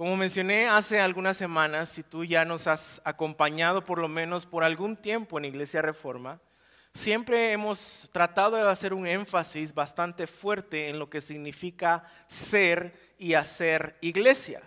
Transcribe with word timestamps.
Como 0.00 0.16
mencioné 0.16 0.66
hace 0.66 0.98
algunas 0.98 1.36
semanas, 1.36 1.90
si 1.90 2.02
tú 2.02 2.24
ya 2.24 2.46
nos 2.46 2.66
has 2.66 3.02
acompañado 3.04 3.84
por 3.84 3.98
lo 3.98 4.08
menos 4.08 4.46
por 4.46 4.64
algún 4.64 4.96
tiempo 4.96 5.36
en 5.36 5.44
Iglesia 5.44 5.82
Reforma, 5.82 6.40
siempre 6.94 7.52
hemos 7.52 8.08
tratado 8.10 8.56
de 8.56 8.62
hacer 8.62 8.94
un 8.94 9.06
énfasis 9.06 9.74
bastante 9.74 10.26
fuerte 10.26 10.88
en 10.88 10.98
lo 10.98 11.10
que 11.10 11.20
significa 11.20 12.02
ser 12.28 12.94
y 13.18 13.34
hacer 13.34 13.98
iglesia. 14.00 14.62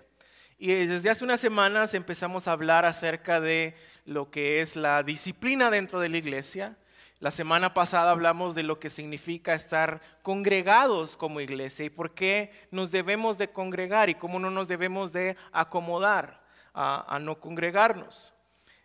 Y 0.59 0.67
desde 0.85 1.09
hace 1.09 1.23
unas 1.23 1.39
semanas 1.39 1.95
empezamos 1.95 2.47
a 2.47 2.51
hablar 2.51 2.85
acerca 2.85 3.41
de 3.41 3.75
lo 4.05 4.29
que 4.29 4.61
es 4.61 4.75
la 4.75 5.01
disciplina 5.01 5.71
dentro 5.71 5.99
de 5.99 6.09
la 6.09 6.17
iglesia, 6.17 6.77
la 7.23 7.31
semana 7.31 7.73
pasada 7.73 8.11
hablamos 8.11 8.53
de 8.53 8.63
lo 8.63 8.81
que 8.81 8.89
significa 8.89 9.53
estar 9.53 10.01
congregados 10.23 11.15
como 11.15 11.39
iglesia 11.39 11.85
y 11.85 11.89
por 11.89 12.13
qué 12.13 12.51
nos 12.69 12.91
debemos 12.91 13.37
de 13.37 13.49
congregar 13.49 14.09
y 14.09 14.15
cómo 14.15 14.39
no 14.39 14.51
nos 14.51 14.67
debemos 14.67 15.13
de 15.13 15.37
acomodar 15.53 16.43
a, 16.73 17.17
no 17.21 17.39
congregarnos. 17.39 18.33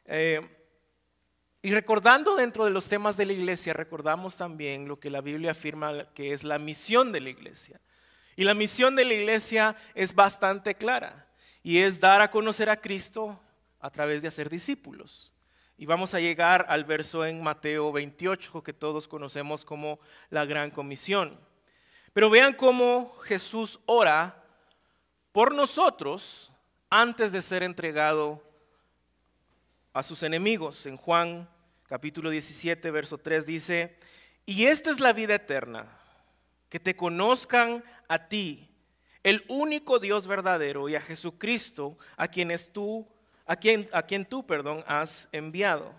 Eh, 0.04 0.40
y 1.62 1.72
recordando 1.72 2.36
dentro 2.36 2.64
de 2.64 2.70
los 2.70 2.88
temas 2.88 3.16
de 3.16 3.26
la 3.26 3.32
iglesia, 3.32 3.72
recordamos 3.72 4.36
también 4.36 4.86
lo 4.86 5.00
que 5.00 5.10
la 5.10 5.20
Biblia 5.20 5.50
afirma 5.50 6.08
que 6.14 6.32
es 6.32 6.44
la 6.44 6.60
misión 6.60 7.10
de 7.10 7.20
la 7.20 7.30
iglesia. 7.30 7.80
Y 8.36 8.44
la 8.44 8.54
misión 8.54 8.94
de 8.94 9.04
la 9.04 9.14
iglesia 9.14 9.74
es 9.96 10.14
bastante 10.14 10.76
clara 10.76 11.26
y 11.64 11.78
es 11.78 11.98
dar 11.98 12.20
a 12.20 12.30
conocer 12.30 12.70
a 12.70 12.80
Cristo 12.80 13.40
a 13.80 13.90
través 13.90 14.22
de 14.22 14.28
hacer 14.28 14.48
discípulos. 14.48 15.34
Y 15.80 15.86
vamos 15.86 16.12
a 16.12 16.18
llegar 16.18 16.66
al 16.68 16.84
verso 16.84 17.24
en 17.24 17.40
Mateo 17.40 17.92
28 17.92 18.64
que 18.64 18.72
todos 18.72 19.06
conocemos 19.06 19.64
como 19.64 20.00
la 20.28 20.44
gran 20.44 20.72
comisión. 20.72 21.38
Pero 22.12 22.28
vean 22.28 22.52
cómo 22.52 23.16
Jesús 23.20 23.78
ora 23.86 24.42
por 25.30 25.54
nosotros 25.54 26.52
antes 26.90 27.30
de 27.30 27.42
ser 27.42 27.62
entregado 27.62 28.42
a 29.92 30.02
sus 30.02 30.24
enemigos. 30.24 30.84
En 30.86 30.96
Juan 30.96 31.48
capítulo 31.86 32.30
17, 32.30 32.90
verso 32.90 33.16
3 33.16 33.46
dice, 33.46 33.98
y 34.46 34.64
esta 34.66 34.90
es 34.90 34.98
la 34.98 35.12
vida 35.12 35.36
eterna, 35.36 35.86
que 36.68 36.80
te 36.80 36.96
conozcan 36.96 37.84
a 38.08 38.26
ti, 38.26 38.68
el 39.22 39.44
único 39.46 40.00
Dios 40.00 40.26
verdadero, 40.26 40.88
y 40.88 40.96
a 40.96 41.00
Jesucristo, 41.00 41.96
a 42.16 42.26
quienes 42.26 42.72
tú 42.72 43.06
a 43.48 43.56
quien, 43.56 43.88
a 43.92 44.02
quien 44.02 44.26
tú, 44.26 44.46
perdón, 44.46 44.84
has 44.86 45.28
enviado. 45.32 45.90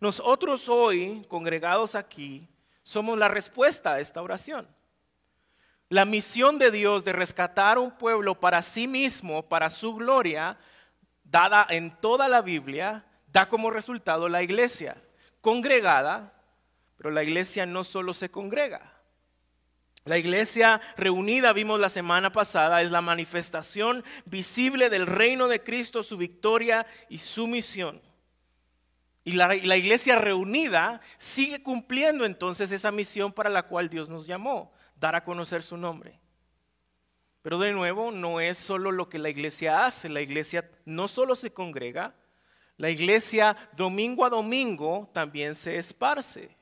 Nosotros 0.00 0.68
hoy, 0.68 1.24
congregados 1.28 1.94
aquí, 1.94 2.46
somos 2.82 3.16
la 3.16 3.28
respuesta 3.28 3.94
a 3.94 4.00
esta 4.00 4.20
oración. 4.20 4.66
La 5.88 6.04
misión 6.04 6.58
de 6.58 6.72
Dios 6.72 7.04
de 7.04 7.12
rescatar 7.12 7.78
un 7.78 7.92
pueblo 7.92 8.38
para 8.38 8.60
sí 8.60 8.88
mismo, 8.88 9.48
para 9.48 9.70
su 9.70 9.94
gloria, 9.94 10.58
dada 11.22 11.64
en 11.70 11.92
toda 12.00 12.28
la 12.28 12.42
Biblia, 12.42 13.04
da 13.28 13.48
como 13.48 13.70
resultado 13.70 14.28
la 14.28 14.42
iglesia, 14.42 14.96
congregada, 15.40 16.32
pero 16.96 17.12
la 17.12 17.22
iglesia 17.22 17.66
no 17.66 17.84
solo 17.84 18.12
se 18.12 18.30
congrega, 18.30 18.99
la 20.04 20.16
iglesia 20.16 20.80
reunida, 20.96 21.52
vimos 21.52 21.78
la 21.78 21.90
semana 21.90 22.32
pasada, 22.32 22.80
es 22.80 22.90
la 22.90 23.02
manifestación 23.02 24.02
visible 24.24 24.88
del 24.88 25.06
reino 25.06 25.46
de 25.46 25.62
Cristo, 25.62 26.02
su 26.02 26.16
victoria 26.16 26.86
y 27.08 27.18
su 27.18 27.46
misión. 27.46 28.00
Y 29.24 29.32
la, 29.32 29.54
iglesia 29.54 30.16
reunida 30.16 31.02
sigue 31.18 31.62
cumpliendo 31.62 32.24
entonces 32.24 32.72
esa 32.72 32.90
misión 32.90 33.32
para 33.32 33.50
la 33.50 33.64
cual 33.64 33.90
Dios 33.90 34.08
nos 34.08 34.26
llamó, 34.26 34.72
dar 34.96 35.14
a 35.14 35.22
conocer 35.22 35.62
su 35.62 35.76
nombre. 35.76 36.18
Pero 37.42 37.58
de 37.58 37.72
nuevo, 37.72 38.10
no 38.10 38.40
es 38.40 38.56
solo 38.56 38.92
lo 38.92 39.08
que 39.10 39.18
la 39.18 39.28
iglesia 39.28 39.84
hace, 39.84 40.08
la 40.08 40.22
iglesia 40.22 40.70
no 40.86 41.08
solo 41.08 41.34
se 41.34 41.52
congrega, 41.52 42.14
la 42.78 42.88
iglesia 42.88 43.54
domingo 43.76 44.24
a 44.24 44.30
domingo 44.30 45.10
también 45.12 45.54
se 45.54 45.76
esparce. 45.76 46.56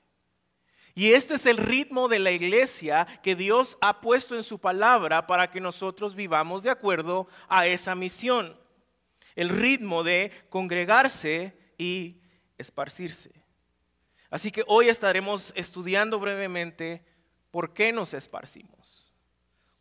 Y 0.99 1.13
este 1.13 1.35
es 1.35 1.47
el 1.47 1.59
ritmo 1.59 2.09
de 2.09 2.19
la 2.19 2.33
iglesia 2.33 3.07
que 3.23 3.37
Dios 3.37 3.79
ha 3.81 4.01
puesto 4.01 4.35
en 4.35 4.43
su 4.43 4.59
palabra 4.59 5.29
para 5.29 5.47
que 5.47 5.61
nosotros 5.61 6.17
vivamos 6.17 6.65
de 6.65 6.71
acuerdo 6.71 7.29
a 7.47 7.69
esa 7.69 7.95
misión. 7.95 8.59
El 9.37 9.49
ritmo 9.49 10.03
de 10.03 10.33
congregarse 10.49 11.57
y 11.79 12.17
esparcirse. 12.59 13.31
Así 14.29 14.51
que 14.51 14.65
hoy 14.67 14.89
estaremos 14.89 15.53
estudiando 15.55 16.19
brevemente 16.19 17.05
por 17.53 17.73
qué 17.75 17.93
nos 17.93 18.13
esparcimos. 18.13 19.15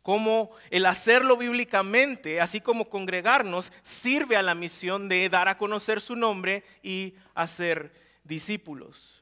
Cómo 0.02 0.52
el 0.70 0.86
hacerlo 0.86 1.36
bíblicamente, 1.36 2.40
así 2.40 2.60
como 2.60 2.88
congregarnos, 2.88 3.72
sirve 3.82 4.36
a 4.36 4.42
la 4.44 4.54
misión 4.54 5.08
de 5.08 5.28
dar 5.28 5.48
a 5.48 5.58
conocer 5.58 6.00
su 6.00 6.14
nombre 6.14 6.62
y 6.80 7.16
hacer 7.34 7.92
discípulos. 8.22 9.17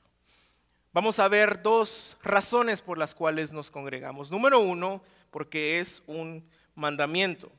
Vamos 0.96 1.18
a 1.18 1.28
ver 1.28 1.60
dos 1.60 2.16
razones 2.22 2.80
por 2.80 2.96
las 2.96 3.14
cuales 3.14 3.52
nos 3.52 3.70
congregamos. 3.70 4.30
Número 4.30 4.60
uno, 4.60 5.02
porque 5.30 5.78
es 5.78 6.02
un 6.06 6.42
mandamiento. 6.74 7.52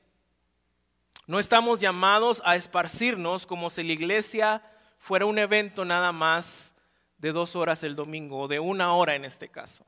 No 1.28 1.38
estamos 1.38 1.80
llamados 1.80 2.42
a 2.46 2.56
esparcirnos 2.56 3.46
como 3.46 3.70
si 3.70 3.84
la 3.84 3.94
iglesia 3.94 4.64
fuera 4.98 5.28
un 5.28 5.38
evento 5.38 5.86
nada 5.86 6.12
más 6.12 6.74
de 7.20 7.31
dos 7.31 7.56
horas 7.56 7.84
el 7.84 7.96
domingo 7.96 8.40
o 8.40 8.48
de 8.48 8.59
una 8.59 8.94
hora 8.94 9.14
en 9.14 9.24
este 9.24 9.50
caso. 9.50 9.86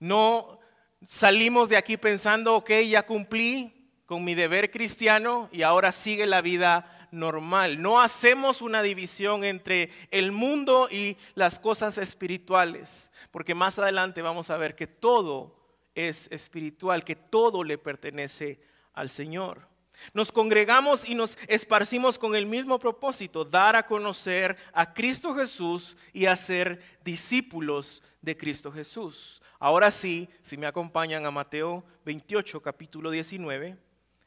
No 0.00 0.58
salimos 1.06 1.68
de 1.68 1.76
aquí 1.76 1.96
pensando, 1.96 2.56
ok, 2.56 2.70
ya 2.88 3.06
cumplí 3.06 3.88
con 4.04 4.24
mi 4.24 4.34
deber 4.34 4.72
cristiano 4.72 5.48
y 5.52 5.62
ahora 5.62 5.92
sigue 5.92 6.26
la 6.26 6.40
vida 6.40 6.95
normal. 7.10 7.80
No 7.80 8.00
hacemos 8.00 8.62
una 8.62 8.82
división 8.82 9.44
entre 9.44 9.90
el 10.10 10.32
mundo 10.32 10.88
y 10.90 11.16
las 11.34 11.58
cosas 11.58 11.98
espirituales, 11.98 13.10
porque 13.30 13.54
más 13.54 13.78
adelante 13.78 14.22
vamos 14.22 14.50
a 14.50 14.56
ver 14.56 14.74
que 14.74 14.86
todo 14.86 15.56
es 15.94 16.28
espiritual, 16.30 17.04
que 17.04 17.16
todo 17.16 17.64
le 17.64 17.78
pertenece 17.78 18.60
al 18.92 19.08
Señor. 19.08 19.68
Nos 20.12 20.30
congregamos 20.30 21.08
y 21.08 21.14
nos 21.14 21.38
esparcimos 21.48 22.18
con 22.18 22.36
el 22.36 22.46
mismo 22.46 22.78
propósito, 22.78 23.44
dar 23.44 23.76
a 23.76 23.86
conocer 23.86 24.56
a 24.72 24.92
Cristo 24.92 25.34
Jesús 25.34 25.96
y 26.12 26.26
hacer 26.26 26.80
discípulos 27.02 28.02
de 28.20 28.36
Cristo 28.36 28.70
Jesús. 28.70 29.40
Ahora 29.58 29.90
sí, 29.90 30.28
si 30.42 30.56
me 30.56 30.66
acompañan 30.66 31.24
a 31.24 31.30
Mateo 31.30 31.82
28, 32.04 32.60
capítulo 32.60 33.10
19, 33.10 33.76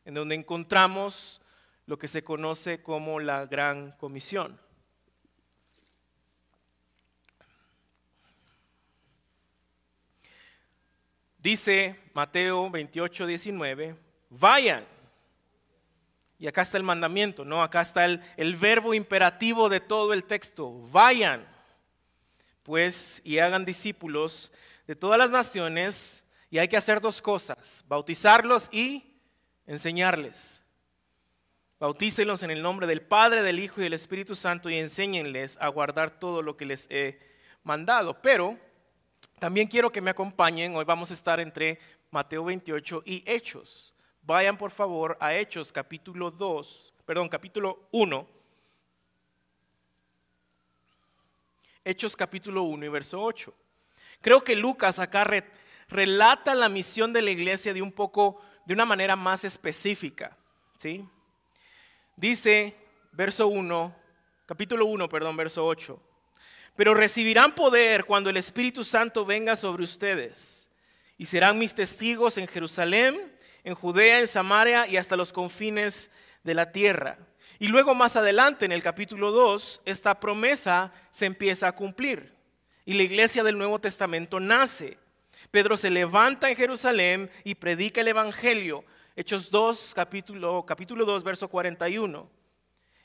en 0.06 0.14
donde 0.14 0.36
encontramos 0.36 1.40
lo 1.90 1.98
que 1.98 2.08
se 2.08 2.24
conoce 2.24 2.84
como 2.84 3.20
la 3.20 3.48
Gran 3.48 3.94
Comisión. 3.94 4.62
Dice 11.40 12.00
Mateo 12.14 12.70
28, 12.70 13.26
19, 13.26 13.96
vayan. 14.30 14.86
Y 16.38 16.46
acá 16.46 16.62
está 16.62 16.78
el 16.78 16.84
mandamiento, 16.84 17.44
¿no? 17.44 17.64
Acá 17.64 17.82
está 17.82 18.06
el, 18.06 18.22
el 18.38 18.56
verbo 18.56 18.94
imperativo 18.94 19.68
de 19.68 19.80
todo 19.80 20.14
el 20.14 20.26
texto. 20.26 20.72
Vayan, 20.92 21.44
pues, 22.62 23.20
y 23.24 23.40
hagan 23.40 23.66
discípulos 23.66 24.52
de 24.86 24.96
todas 24.96 25.18
las 25.18 25.32
naciones. 25.32 26.24
Y 26.52 26.60
hay 26.60 26.68
que 26.68 26.78
hacer 26.78 27.02
dos 27.02 27.20
cosas, 27.20 27.84
bautizarlos 27.88 28.70
y 28.72 29.20
enseñarles. 29.66 30.60
Bautícelos 31.80 32.44
en 32.44 32.52
el 32.52 32.62
nombre 32.62 32.88
del 32.88 33.02
Padre, 33.02 33.42
del 33.42 33.58
Hijo 33.58 33.80
y 33.80 33.86
del 33.86 33.94
Espíritu 33.94 34.36
Santo 34.36 34.70
y 34.70 34.76
enséñenles 34.76 35.58
a 35.62 35.70
guardar 35.70 36.12
todo 36.12 36.42
lo 36.42 36.58
que 36.58 36.66
les 36.66 36.88
he 36.92 37.18
mandado. 37.64 38.22
Pero 38.22 38.60
también 39.40 39.66
quiero 39.66 39.90
que 39.90 40.02
me 40.02 40.12
acompañen. 40.12 40.76
Hoy 40.76 40.84
vamos 40.84 41.10
a 41.10 41.14
estar 41.14 41.40
entre 41.40 41.80
Mateo 42.12 42.44
28 42.44 43.04
y 43.06 43.24
Hechos. 43.26 43.96
Vayan 44.24 44.58
por 44.58 44.72
favor 44.72 45.18
a 45.22 45.34
Hechos 45.34 45.72
capítulo 45.72 46.32
2, 46.32 46.94
perdón, 47.06 47.30
capítulo 47.30 47.88
1. 47.92 48.28
Hechos 51.86 52.14
capítulo 52.18 52.64
1 52.64 52.86
y 52.86 52.90
verso 52.90 53.24
8. 53.24 53.54
Creo 54.20 54.44
que 54.44 54.58
Lucas 54.58 55.00
acá 55.00 55.26
relata 55.88 56.56
la 56.56 56.68
misión 56.68 57.14
de 57.14 57.22
la 57.22 57.32
iglesia 57.32 57.74
de 57.74 57.82
un 57.82 57.94
poco, 57.94 58.42
de 58.66 58.74
una 58.74 58.84
manera 58.84 59.16
más 59.16 59.46
específica. 59.46 60.36
¿Sí? 60.78 61.08
Dice, 62.20 62.76
verso 63.14 63.48
1, 63.48 63.96
capítulo 64.46 64.86
1, 64.88 65.08
perdón, 65.08 65.38
verso 65.38 65.66
8. 65.66 65.98
Pero 66.76 66.94
recibirán 66.94 67.56
poder 67.56 68.04
cuando 68.04 68.30
el 68.30 68.36
Espíritu 68.36 68.84
Santo 68.84 69.24
venga 69.24 69.56
sobre 69.56 69.84
ustedes 69.84 70.70
y 71.18 71.28
serán 71.28 71.58
mis 71.58 71.74
testigos 71.74 72.38
en 72.38 72.48
Jerusalén, 72.48 73.34
en 73.64 73.74
Judea, 73.74 74.20
en 74.20 74.28
Samaria 74.28 74.86
y 74.86 74.98
hasta 74.98 75.16
los 75.16 75.32
confines 75.32 76.12
de 76.44 76.56
la 76.56 76.74
tierra. 76.74 77.18
Y 77.58 77.70
luego 77.70 77.96
más 77.96 78.18
adelante, 78.18 78.66
en 78.66 78.74
el 78.74 78.84
capítulo 78.84 79.32
2, 79.32 79.84
esta 79.86 80.20
promesa 80.20 80.92
se 81.12 81.26
empieza 81.26 81.70
a 81.70 81.76
cumplir 81.78 82.34
y 82.84 82.96
la 82.96 83.04
iglesia 83.04 83.46
del 83.46 83.58
Nuevo 83.58 83.80
Testamento 83.80 84.42
nace. 84.42 84.98
Pedro 85.52 85.78
se 85.78 85.90
levanta 85.90 86.50
en 86.50 86.58
Jerusalén 86.58 87.32
y 87.46 87.56
predica 87.56 88.02
el 88.02 88.10
Evangelio 88.10 88.84
Hechos 89.20 89.52
2, 89.52 89.92
capítulo, 89.96 90.66
capítulo 90.66 91.04
2, 91.04 91.24
verso 91.24 91.50
41. 91.50 92.30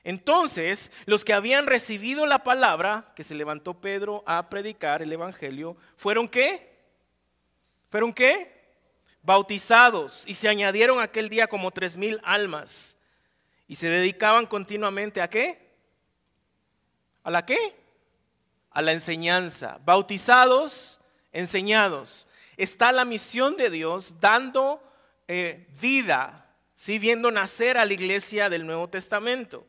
Entonces, 0.04 0.92
los 1.06 1.24
que 1.24 1.32
habían 1.32 1.66
recibido 1.66 2.24
la 2.24 2.44
palabra, 2.44 3.12
que 3.16 3.24
se 3.24 3.34
levantó 3.34 3.74
Pedro 3.80 4.22
a 4.24 4.48
predicar 4.48 5.02
el 5.02 5.12
Evangelio, 5.12 5.76
fueron 5.96 6.28
qué? 6.28 6.72
¿Fueron 7.90 8.12
qué? 8.12 8.76
Bautizados 9.24 10.22
y 10.28 10.36
se 10.36 10.48
añadieron 10.48 11.00
aquel 11.00 11.28
día 11.28 11.48
como 11.48 11.72
tres 11.72 11.96
mil 11.96 12.20
almas 12.22 12.96
y 13.66 13.74
se 13.74 13.88
dedicaban 13.88 14.46
continuamente 14.46 15.20
a 15.20 15.28
qué? 15.28 15.68
¿A 17.24 17.30
la 17.32 17.44
qué? 17.44 17.74
A 18.70 18.82
la 18.82 18.92
enseñanza. 18.92 19.80
Bautizados, 19.84 21.00
enseñados. 21.32 22.28
Está 22.56 22.92
la 22.92 23.04
misión 23.04 23.56
de 23.56 23.68
Dios 23.68 24.20
dando 24.20 24.80
eh, 25.28 25.66
vida, 25.80 26.54
¿sí? 26.74 26.98
viendo 26.98 27.30
nacer 27.30 27.78
a 27.78 27.84
la 27.84 27.92
iglesia 27.92 28.48
del 28.48 28.66
Nuevo 28.66 28.88
Testamento 28.88 29.66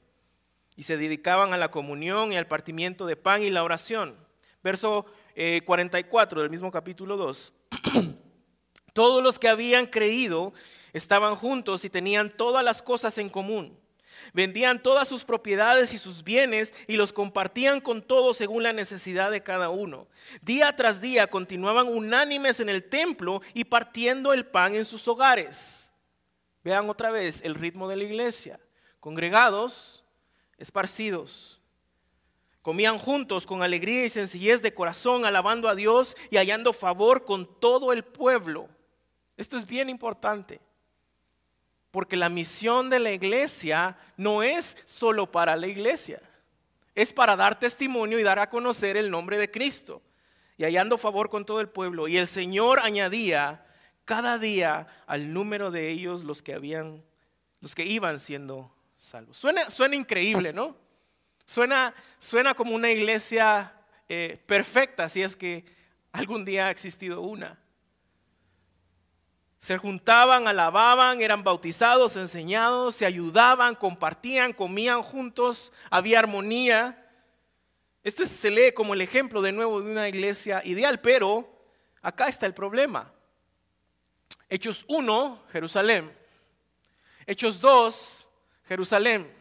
y 0.76 0.84
se 0.84 0.98
dedicaban 0.98 1.54
a 1.54 1.58
la 1.58 1.72
comunión 1.72 2.32
y 2.32 2.38
al 2.38 2.48
partimiento 2.48 3.06
de 3.06 3.16
pan 3.16 3.42
y 3.44 3.50
la 3.50 3.64
oración. 3.64 4.18
Verso 4.64 5.06
44 5.66 6.40
eh, 6.40 6.44
del 6.44 6.50
mismo 6.50 6.72
capítulo 6.72 7.18
2. 7.18 7.54
Todos 8.94 9.24
los 9.24 9.40
que 9.40 9.48
habían 9.48 9.86
creído 9.86 10.54
estaban 10.94 11.36
juntos 11.36 11.84
y 11.84 11.90
tenían 11.90 12.32
todas 12.32 12.64
las 12.64 12.82
cosas 12.82 13.18
en 13.18 13.28
común. 13.28 13.78
Vendían 14.34 14.82
todas 14.82 15.08
sus 15.08 15.24
propiedades 15.24 15.94
y 15.94 15.98
sus 15.98 16.24
bienes 16.24 16.74
y 16.88 16.96
los 16.96 17.14
compartían 17.14 17.82
con 17.82 18.02
todos 18.02 18.38
según 18.38 18.64
la 18.64 18.74
necesidad 18.74 19.32
de 19.32 19.44
cada 19.44 19.70
uno. 19.70 20.08
Día 20.42 20.76
tras 20.76 21.02
día 21.02 21.28
continuaban 21.28 21.88
unánimes 21.88 22.60
en 22.60 22.70
el 22.70 22.84
templo 22.84 23.42
y 23.54 23.66
partiendo 23.66 24.34
el 24.34 24.46
pan 24.46 24.76
en 24.76 24.86
sus 24.86 25.08
hogares. 25.08 25.92
Vean 26.64 26.90
otra 26.90 27.12
vez 27.12 27.42
el 27.44 27.56
ritmo 27.56 27.88
de 27.88 27.96
la 27.96 28.04
iglesia. 28.04 28.60
Congregados, 29.00 30.04
esparcidos. 30.58 31.62
Comían 32.62 32.98
juntos 32.98 33.46
con 33.46 33.62
alegría 33.62 34.06
y 34.06 34.10
sencillez 34.10 34.64
de 34.64 34.74
corazón, 34.74 35.24
alabando 35.24 35.70
a 35.70 35.76
Dios 35.76 36.18
y 36.32 36.38
hallando 36.38 36.74
favor 36.74 37.24
con 37.24 37.48
todo 37.60 37.94
el 37.94 38.04
pueblo. 38.04 38.68
Esto 39.38 39.58
es 39.58 39.68
bien 39.68 39.90
importante, 39.90 40.60
porque 41.96 42.18
la 42.18 42.28
misión 42.28 42.90
de 42.90 43.00
la 43.00 43.14
iglesia 43.14 43.96
no 44.18 44.44
es 44.44 44.76
solo 44.84 45.32
para 45.32 45.56
la 45.56 45.68
iglesia, 45.68 46.22
es 46.94 47.14
para 47.14 47.38
dar 47.38 47.58
testimonio 47.58 48.20
y 48.20 48.24
dar 48.24 48.38
a 48.38 48.50
conocer 48.50 48.98
el 48.98 49.10
nombre 49.10 49.38
de 49.38 49.50
Cristo, 49.50 50.02
y 50.58 50.66
hallando 50.66 50.98
favor 50.98 51.30
con 51.30 51.46
todo 51.46 51.62
el 51.62 51.70
pueblo. 51.70 52.10
Y 52.10 52.18
el 52.18 52.28
Señor 52.28 52.82
añadía 52.82 53.66
cada 54.04 54.38
día 54.40 54.88
al 55.08 55.32
número 55.32 55.72
de 55.72 55.90
ellos 55.90 56.26
los 56.26 56.42
que 56.42 56.54
habían, 56.54 57.02
los 57.62 57.74
que 57.74 57.86
iban 57.86 58.20
siendo 58.20 58.76
Suena, 59.32 59.70
suena 59.70 59.96
increíble, 59.96 60.52
¿no? 60.52 60.76
Suena, 61.46 61.94
suena 62.20 62.56
como 62.56 62.76
una 62.76 62.92
iglesia 62.92 63.72
eh, 64.10 64.38
perfecta, 64.46 65.08
si 65.08 65.22
es 65.22 65.38
que 65.38 65.64
algún 66.12 66.44
día 66.44 66.68
ha 66.68 66.72
existido 66.72 67.22
una. 67.22 67.58
Se 69.66 69.80
juntaban, 69.80 70.48
alababan, 70.48 71.22
eran 71.22 71.44
bautizados, 71.44 72.18
enseñados, 72.18 72.98
se 72.98 73.06
ayudaban, 73.08 73.74
compartían, 73.74 74.54
comían 74.54 75.02
juntos, 75.02 75.74
había 75.90 76.20
armonía. 76.20 77.04
Este 78.04 78.28
se 78.28 78.52
lee 78.52 78.74
como 78.74 78.94
el 78.94 79.02
ejemplo 79.02 79.42
de 79.42 79.52
nuevo 79.52 79.82
de 79.82 79.90
una 79.90 80.08
iglesia 80.08 80.62
ideal, 80.64 81.02
pero 81.02 81.52
acá 82.04 82.28
está 82.28 82.46
el 82.46 82.54
problema. 82.54 83.12
Hechos 84.50 84.86
1, 84.88 85.46
Jerusalén. 85.52 86.16
Hechos 87.26 87.60
2, 87.60 88.28
Jerusalén. 88.68 89.34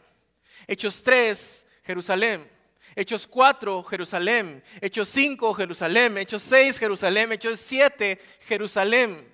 Hechos 0.67 1.03
3, 1.03 1.67
Jerusalén. 1.83 2.51
Hechos 2.97 3.27
4, 3.27 3.83
Jerusalén. 3.83 4.65
Hechos 4.81 5.07
5, 5.07 5.53
Jerusalén. 5.53 6.17
Hechos 6.17 6.41
6, 6.41 6.79
Jerusalén. 6.79 7.31
Hechos 7.31 7.61
7, 7.61 8.19
Jerusalén. 8.41 9.34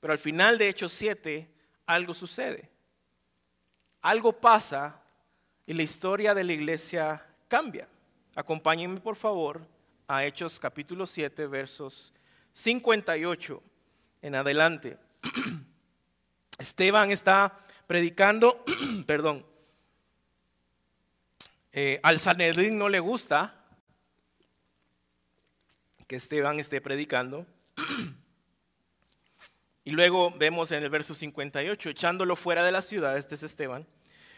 Pero 0.00 0.12
al 0.12 0.18
final 0.18 0.56
de 0.58 0.68
Hechos 0.68 0.92
7, 0.92 1.48
algo 1.86 2.14
sucede. 2.14 2.70
Algo 4.00 4.32
pasa 4.32 5.02
y 5.66 5.74
la 5.74 5.82
historia 5.82 6.34
de 6.34 6.42
la 6.42 6.52
iglesia 6.52 7.24
cambia. 7.48 7.86
Acompáñenme 8.34 9.00
por 9.00 9.16
favor 9.16 9.60
a 10.08 10.24
Hechos 10.24 10.58
capítulo 10.58 11.06
7, 11.06 11.46
versos 11.46 12.14
58 12.52 13.62
en 14.22 14.34
adelante. 14.34 14.96
Esteban 16.58 17.10
está 17.10 17.66
predicando, 17.86 18.64
perdón, 19.06 19.44
eh, 21.72 22.00
al 22.02 22.18
Sanedrín 22.18 22.78
no 22.78 22.88
le 22.88 23.00
gusta 23.00 23.54
que 26.06 26.16
Esteban 26.16 26.58
esté 26.58 26.80
predicando. 26.80 27.46
y 29.84 29.92
luego 29.92 30.30
vemos 30.36 30.72
en 30.72 30.82
el 30.82 30.90
verso 30.90 31.14
58, 31.14 31.90
echándolo 31.90 32.36
fuera 32.36 32.64
de 32.64 32.72
la 32.72 32.82
ciudad, 32.82 33.16
este 33.16 33.34
es 33.34 33.42
Esteban, 33.42 33.86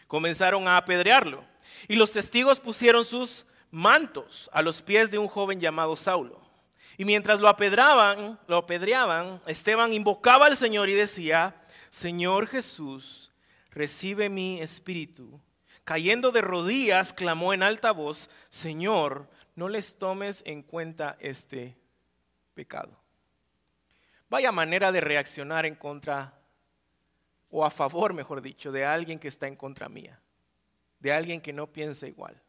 comenzaron 0.07 0.67
a 0.67 0.77
apedrearlo. 0.77 1.43
Y 1.87 1.95
los 1.95 2.11
testigos 2.11 2.59
pusieron 2.59 3.03
sus 3.03 3.45
mantos 3.71 4.49
a 4.53 4.61
los 4.61 4.81
pies 4.81 5.11
de 5.11 5.17
un 5.17 5.27
joven 5.27 5.59
llamado 5.59 5.95
Saulo. 5.95 6.41
Y 6.97 7.05
mientras 7.05 7.39
lo 7.39 7.47
apedraban, 7.47 8.39
lo 8.47 8.57
apedreaban, 8.57 9.41
Esteban 9.47 9.93
invocaba 9.93 10.45
al 10.45 10.55
Señor 10.55 10.89
y 10.89 10.93
decía, 10.93 11.55
Señor 11.89 12.47
Jesús, 12.47 13.31
recibe 13.71 14.29
mi 14.29 14.61
espíritu. 14.61 15.41
Cayendo 15.83 16.31
de 16.31 16.41
rodillas, 16.41 17.11
clamó 17.11 17.53
en 17.53 17.63
alta 17.63 17.91
voz, 17.91 18.29
Señor, 18.49 19.27
no 19.55 19.67
les 19.67 19.97
tomes 19.97 20.43
en 20.45 20.61
cuenta 20.61 21.17
este 21.19 21.75
pecado. 22.53 23.02
Vaya 24.33 24.51
manera 24.51 24.91
de 24.91 24.99
reaccionar 24.99 25.63
en 25.67 25.75
contra, 25.75 26.33
o 27.51 27.63
a 27.63 27.69
favor, 27.69 28.15
mejor 28.15 28.41
dicho, 28.41 28.71
de 28.71 28.83
alguien 28.83 29.19
que 29.19 29.27
está 29.27 29.45
en 29.45 29.55
contra 29.55 29.87
mía, 29.87 30.19
de 30.97 31.13
alguien 31.13 31.39
que 31.39 31.53
no 31.53 31.71
piensa 31.71 32.07
igual, 32.07 32.41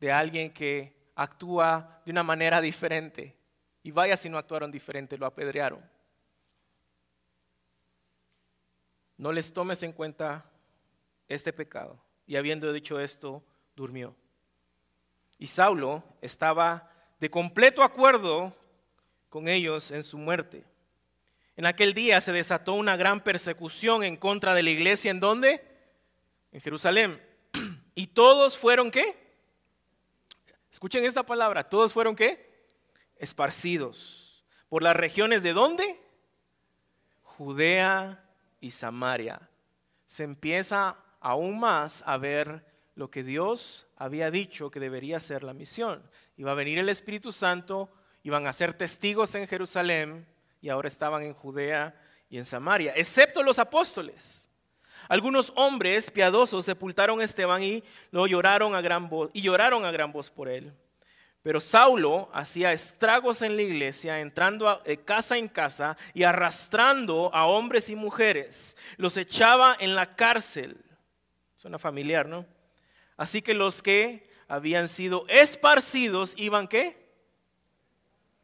de 0.00 0.10
alguien 0.10 0.50
que 0.50 0.96
actúa 1.14 2.00
de 2.06 2.10
una 2.10 2.22
manera 2.22 2.62
diferente. 2.62 3.36
Y 3.82 3.90
vaya 3.90 4.16
si 4.16 4.30
no 4.30 4.38
actuaron 4.38 4.72
diferente, 4.72 5.18
lo 5.18 5.26
apedrearon. 5.26 5.84
no 9.18 9.30
les 9.30 9.52
tomes 9.52 9.82
en 9.82 9.92
cuenta 9.92 10.50
este 11.28 11.52
pecado. 11.52 12.02
Y 12.26 12.36
habiendo 12.36 12.72
dicho 12.72 12.98
esto, 12.98 13.44
durmió. 13.76 14.16
Y 15.36 15.48
Saulo 15.48 16.02
estaba 16.22 16.90
de 17.20 17.30
completo 17.30 17.82
acuerdo 17.82 18.56
con 19.32 19.48
ellos 19.48 19.90
en 19.92 20.02
su 20.02 20.18
muerte. 20.18 20.62
En 21.56 21.66
aquel 21.66 21.94
día 21.94 22.20
se 22.20 22.32
desató 22.32 22.74
una 22.74 22.96
gran 22.96 23.22
persecución 23.22 24.02
en 24.02 24.16
contra 24.16 24.54
de 24.54 24.62
la 24.62 24.70
iglesia. 24.70 25.10
¿En 25.10 25.20
dónde? 25.20 25.64
En 26.50 26.60
Jerusalén. 26.60 27.22
¿Y 27.94 28.08
todos 28.08 28.56
fueron 28.56 28.90
qué? 28.90 29.20
Escuchen 30.70 31.04
esta 31.04 31.24
palabra. 31.24 31.68
¿Todos 31.68 31.92
fueron 31.92 32.16
qué? 32.16 32.66
Esparcidos. 33.16 34.44
¿Por 34.68 34.82
las 34.82 34.96
regiones 34.96 35.42
de 35.42 35.52
dónde? 35.52 36.00
Judea, 37.22 38.22
y 38.62 38.70
Samaria. 38.70 39.50
Se 40.06 40.24
empieza 40.24 40.96
aún 41.20 41.60
más 41.60 42.02
a 42.06 42.16
ver 42.16 42.64
lo 42.94 43.10
que 43.10 43.22
Dios 43.22 43.86
había 43.96 44.30
dicho 44.30 44.70
que 44.70 44.80
debería 44.80 45.20
ser 45.20 45.42
la 45.42 45.52
misión. 45.52 46.02
Iba 46.36 46.52
a 46.52 46.54
venir 46.54 46.78
el 46.78 46.88
Espíritu 46.88 47.32
Santo, 47.32 47.90
iban 48.22 48.46
a 48.46 48.52
ser 48.52 48.72
testigos 48.72 49.34
en 49.34 49.48
Jerusalén 49.48 50.26
y 50.62 50.70
ahora 50.70 50.88
estaban 50.88 51.24
en 51.24 51.34
Judea 51.34 51.94
y 52.30 52.38
en 52.38 52.46
Samaria, 52.46 52.94
excepto 52.96 53.42
los 53.42 53.58
apóstoles. 53.58 54.48
Algunos 55.08 55.52
hombres 55.56 56.10
piadosos 56.10 56.64
sepultaron 56.64 57.20
a 57.20 57.24
Esteban 57.24 57.62
y 57.62 57.84
lo 58.12 58.26
lloraron 58.26 58.74
a 58.74 58.80
gran 58.80 59.10
voz 59.10 59.28
y 59.34 59.42
lloraron 59.42 59.84
a 59.84 59.90
gran 59.90 60.12
voz 60.12 60.30
por 60.30 60.48
él. 60.48 60.72
Pero 61.42 61.60
Saulo 61.60 62.30
hacía 62.32 62.72
estragos 62.72 63.42
en 63.42 63.56
la 63.56 63.62
iglesia, 63.62 64.20
entrando 64.20 64.80
de 64.84 64.96
casa 64.98 65.36
en 65.36 65.48
casa 65.48 65.96
y 66.14 66.22
arrastrando 66.22 67.34
a 67.34 67.46
hombres 67.46 67.90
y 67.90 67.96
mujeres. 67.96 68.76
Los 68.96 69.16
echaba 69.16 69.76
en 69.80 69.96
la 69.96 70.14
cárcel. 70.14 70.76
Suena 71.56 71.80
familiar, 71.80 72.28
¿no? 72.28 72.46
Así 73.16 73.42
que 73.42 73.54
los 73.54 73.82
que 73.82 74.30
habían 74.46 74.86
sido 74.86 75.26
esparcidos 75.28 76.34
iban 76.36 76.68
qué? 76.68 77.10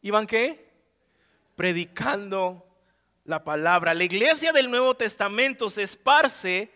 ¿Iban 0.03 0.27
qué? 0.27 0.68
Predicando 1.59 2.65
la 3.25 3.43
palabra. 3.43 3.93
La 3.93 4.05
iglesia 4.05 4.53
del 4.53 4.71
Nuevo 4.71 4.95
Testamento 4.95 5.69
se 5.71 5.83
esparce 5.83 6.71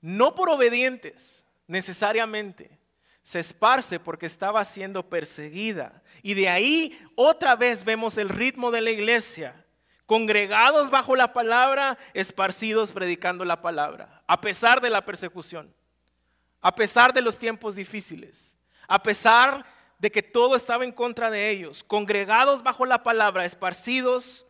no 0.00 0.34
por 0.34 0.48
obedientes 0.48 1.44
necesariamente, 1.66 2.78
se 3.22 3.40
esparce 3.40 4.00
porque 4.00 4.24
estaba 4.24 4.64
siendo 4.64 5.10
perseguida. 5.10 6.02
Y 6.22 6.32
de 6.32 6.48
ahí 6.48 6.98
otra 7.14 7.56
vez 7.56 7.84
vemos 7.84 8.16
el 8.16 8.30
ritmo 8.30 8.70
de 8.70 8.80
la 8.80 8.90
iglesia. 8.90 9.66
congregados 10.06 10.90
bajo 10.90 11.14
la 11.14 11.34
palabra, 11.34 11.98
esparcidos 12.14 12.90
predicando 12.90 13.44
la 13.44 13.60
palabra, 13.60 14.22
a 14.26 14.40
pesar 14.40 14.80
de 14.80 14.88
la 14.88 15.04
persecución, 15.04 15.74
a 16.62 16.74
pesar 16.74 17.12
de 17.12 17.20
los 17.20 17.38
tiempos 17.38 17.74
difíciles, 17.74 18.56
a 18.88 19.02
pesar 19.02 19.73
de 20.04 20.12
que 20.12 20.22
todo 20.22 20.54
estaba 20.54 20.84
en 20.84 20.92
contra 20.92 21.30
de 21.30 21.48
ellos, 21.48 21.82
congregados 21.82 22.62
bajo 22.62 22.84
la 22.84 23.02
palabra, 23.02 23.46
esparcidos 23.46 24.44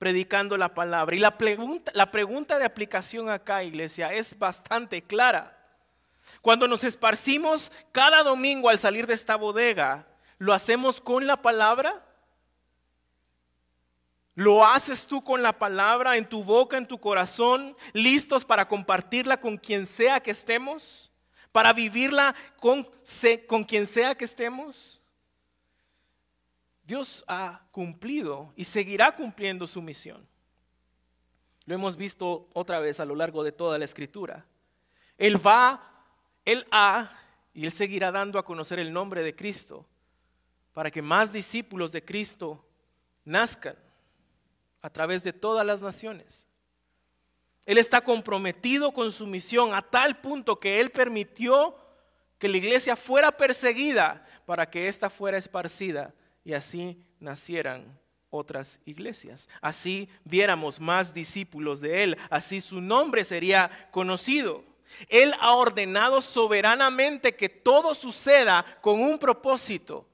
predicando 0.00 0.56
la 0.56 0.74
palabra. 0.74 1.14
Y 1.14 1.20
la 1.20 1.38
pregunta, 1.38 1.92
la 1.94 2.10
pregunta 2.10 2.58
de 2.58 2.64
aplicación 2.64 3.28
acá, 3.28 3.62
iglesia, 3.62 4.12
es 4.12 4.36
bastante 4.36 5.02
clara. 5.02 5.56
Cuando 6.42 6.66
nos 6.66 6.82
esparcimos 6.82 7.70
cada 7.92 8.24
domingo 8.24 8.68
al 8.68 8.78
salir 8.78 9.06
de 9.06 9.14
esta 9.14 9.36
bodega, 9.36 10.08
¿lo 10.38 10.52
hacemos 10.52 11.00
con 11.00 11.28
la 11.28 11.40
palabra? 11.40 12.04
¿Lo 14.34 14.66
haces 14.66 15.06
tú 15.06 15.22
con 15.22 15.40
la 15.40 15.56
palabra 15.56 16.16
en 16.16 16.28
tu 16.28 16.42
boca, 16.42 16.78
en 16.78 16.86
tu 16.88 16.98
corazón, 16.98 17.76
listos 17.92 18.44
para 18.44 18.66
compartirla 18.66 19.36
con 19.36 19.56
quien 19.56 19.86
sea 19.86 20.18
que 20.18 20.32
estemos? 20.32 21.12
¿Para 21.52 21.72
vivirla 21.72 22.34
con, 22.60 22.88
con 23.46 23.64
quien 23.64 23.86
sea 23.86 24.14
que 24.14 24.24
estemos? 24.24 25.00
Dios 26.84 27.24
ha 27.26 27.62
cumplido 27.72 28.52
y 28.56 28.64
seguirá 28.64 29.14
cumpliendo 29.14 29.66
su 29.66 29.82
misión. 29.82 30.26
Lo 31.64 31.74
hemos 31.74 31.96
visto 31.96 32.48
otra 32.52 32.78
vez 32.78 33.00
a 33.00 33.04
lo 33.04 33.16
largo 33.16 33.42
de 33.42 33.50
toda 33.52 33.78
la 33.78 33.84
escritura. 33.84 34.46
Él 35.18 35.44
va, 35.44 36.04
Él 36.44 36.64
ha 36.70 37.12
y 37.52 37.64
Él 37.64 37.72
seguirá 37.72 38.12
dando 38.12 38.38
a 38.38 38.44
conocer 38.44 38.78
el 38.78 38.92
nombre 38.92 39.22
de 39.22 39.34
Cristo 39.34 39.84
para 40.72 40.90
que 40.90 41.02
más 41.02 41.32
discípulos 41.32 41.90
de 41.90 42.04
Cristo 42.04 42.64
nazcan 43.24 43.76
a 44.82 44.90
través 44.90 45.24
de 45.24 45.32
todas 45.32 45.66
las 45.66 45.82
naciones. 45.82 46.46
Él 47.66 47.78
está 47.78 48.00
comprometido 48.00 48.92
con 48.92 49.10
su 49.10 49.26
misión 49.26 49.74
a 49.74 49.82
tal 49.82 50.20
punto 50.20 50.58
que 50.60 50.80
Él 50.80 50.90
permitió 50.90 51.74
que 52.38 52.48
la 52.48 52.56
iglesia 52.56 52.94
fuera 52.94 53.32
perseguida 53.32 54.24
para 54.46 54.70
que 54.70 54.88
ésta 54.88 55.10
fuera 55.10 55.36
esparcida 55.36 56.14
y 56.44 56.52
así 56.52 56.96
nacieran 57.18 57.98
otras 58.30 58.78
iglesias. 58.84 59.48
Así 59.60 60.08
viéramos 60.24 60.78
más 60.78 61.12
discípulos 61.12 61.80
de 61.80 62.04
Él, 62.04 62.18
así 62.30 62.60
su 62.60 62.80
nombre 62.80 63.24
sería 63.24 63.88
conocido. 63.90 64.62
Él 65.08 65.34
ha 65.40 65.54
ordenado 65.54 66.22
soberanamente 66.22 67.34
que 67.34 67.48
todo 67.48 67.94
suceda 67.94 68.64
con 68.80 69.00
un 69.00 69.18
propósito, 69.18 70.06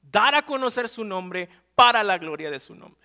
dar 0.00 0.34
a 0.34 0.46
conocer 0.46 0.88
su 0.88 1.04
nombre 1.04 1.50
para 1.74 2.02
la 2.02 2.16
gloria 2.16 2.50
de 2.50 2.58
su 2.58 2.74
nombre. 2.74 3.03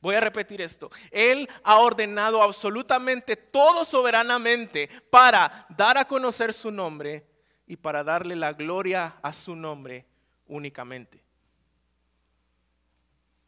Voy 0.00 0.14
a 0.14 0.20
repetir 0.20 0.60
esto. 0.60 0.90
Él 1.10 1.48
ha 1.64 1.78
ordenado 1.78 2.42
absolutamente 2.42 3.36
todo 3.36 3.84
soberanamente 3.84 4.88
para 5.10 5.66
dar 5.70 5.98
a 5.98 6.06
conocer 6.06 6.52
su 6.52 6.70
nombre 6.70 7.26
y 7.66 7.76
para 7.76 8.04
darle 8.04 8.36
la 8.36 8.52
gloria 8.52 9.16
a 9.22 9.32
su 9.32 9.56
nombre 9.56 10.06
únicamente. 10.46 11.22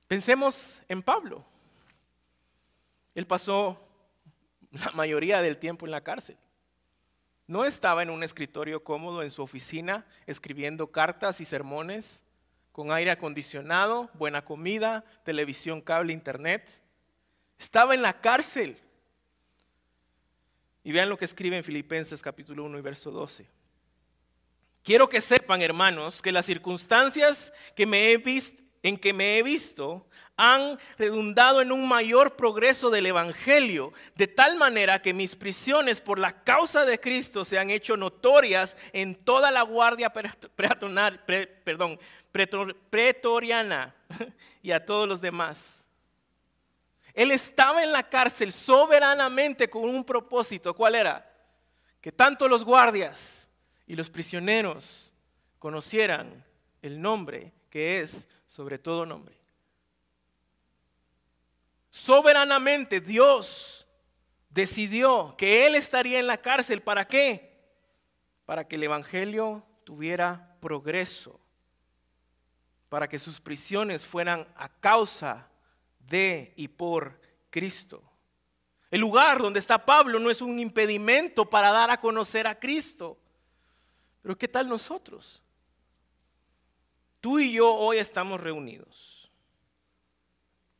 Pensemos 0.08 0.80
en 0.88 1.02
Pablo. 1.02 1.44
Él 3.14 3.26
pasó 3.26 3.78
la 4.70 4.90
mayoría 4.92 5.42
del 5.42 5.58
tiempo 5.58 5.86
en 5.86 5.92
la 5.92 6.02
cárcel. 6.02 6.38
No 7.46 7.64
estaba 7.64 8.02
en 8.02 8.10
un 8.10 8.22
escritorio 8.22 8.84
cómodo 8.84 9.22
en 9.22 9.30
su 9.30 9.42
oficina 9.42 10.06
escribiendo 10.26 10.90
cartas 10.90 11.40
y 11.40 11.44
sermones 11.44 12.24
con 12.78 12.92
aire 12.92 13.10
acondicionado, 13.10 14.08
buena 14.14 14.44
comida, 14.44 15.04
televisión, 15.24 15.80
cable, 15.80 16.12
internet. 16.12 16.80
Estaba 17.58 17.92
en 17.92 18.02
la 18.02 18.20
cárcel. 18.20 18.78
Y 20.84 20.92
vean 20.92 21.08
lo 21.08 21.18
que 21.18 21.24
escribe 21.24 21.56
en 21.56 21.64
Filipenses 21.64 22.22
capítulo 22.22 22.62
1 22.62 22.78
y 22.78 22.80
verso 22.80 23.10
12. 23.10 23.48
Quiero 24.84 25.08
que 25.08 25.20
sepan, 25.20 25.60
hermanos, 25.60 26.22
que 26.22 26.30
las 26.30 26.46
circunstancias 26.46 27.52
que 27.74 27.84
me 27.84 28.12
he 28.12 28.16
visto, 28.16 28.62
en 28.84 28.96
que 28.96 29.12
me 29.12 29.38
he 29.38 29.42
visto 29.42 30.06
han 30.36 30.78
redundado 30.96 31.60
en 31.60 31.72
un 31.72 31.88
mayor 31.88 32.36
progreso 32.36 32.90
del 32.90 33.06
Evangelio, 33.06 33.92
de 34.14 34.28
tal 34.28 34.56
manera 34.56 35.02
que 35.02 35.12
mis 35.12 35.34
prisiones 35.34 36.00
por 36.00 36.20
la 36.20 36.44
causa 36.44 36.84
de 36.84 37.00
Cristo 37.00 37.44
se 37.44 37.58
han 37.58 37.70
hecho 37.70 37.96
notorias 37.96 38.76
en 38.92 39.16
toda 39.16 39.50
la 39.50 39.62
guardia 39.62 40.12
perdón, 40.12 41.98
pretoriana 42.46 43.94
y 44.62 44.70
a 44.70 44.84
todos 44.84 45.08
los 45.08 45.20
demás. 45.20 45.86
Él 47.14 47.30
estaba 47.32 47.82
en 47.82 47.90
la 47.90 48.08
cárcel 48.08 48.52
soberanamente 48.52 49.68
con 49.68 49.84
un 49.84 50.04
propósito. 50.04 50.74
¿Cuál 50.74 50.94
era? 50.94 51.28
Que 52.00 52.12
tanto 52.12 52.46
los 52.46 52.64
guardias 52.64 53.48
y 53.86 53.96
los 53.96 54.08
prisioneros 54.08 55.12
conocieran 55.58 56.44
el 56.80 57.00
nombre 57.00 57.52
que 57.70 58.00
es 58.00 58.28
sobre 58.46 58.78
todo 58.78 59.04
nombre. 59.04 59.36
Soberanamente 61.90 63.00
Dios 63.00 63.86
decidió 64.50 65.34
que 65.36 65.66
Él 65.66 65.74
estaría 65.74 66.20
en 66.20 66.26
la 66.26 66.38
cárcel. 66.38 66.82
¿Para 66.82 67.06
qué? 67.08 67.58
Para 68.46 68.68
que 68.68 68.76
el 68.76 68.84
Evangelio 68.84 69.66
tuviera 69.84 70.56
progreso 70.60 71.40
para 72.88 73.08
que 73.08 73.18
sus 73.18 73.40
prisiones 73.40 74.04
fueran 74.04 74.46
a 74.56 74.68
causa 74.68 75.48
de 76.00 76.52
y 76.56 76.68
por 76.68 77.20
Cristo. 77.50 78.02
El 78.90 79.00
lugar 79.00 79.38
donde 79.38 79.58
está 79.58 79.84
Pablo 79.84 80.18
no 80.18 80.30
es 80.30 80.40
un 80.40 80.58
impedimento 80.58 81.44
para 81.44 81.70
dar 81.72 81.90
a 81.90 82.00
conocer 82.00 82.46
a 82.46 82.58
Cristo. 82.58 83.18
Pero 84.22 84.36
¿qué 84.36 84.48
tal 84.48 84.68
nosotros? 84.68 85.42
Tú 87.20 87.38
y 87.38 87.52
yo 87.52 87.74
hoy 87.74 87.98
estamos 87.98 88.40
reunidos. 88.40 89.17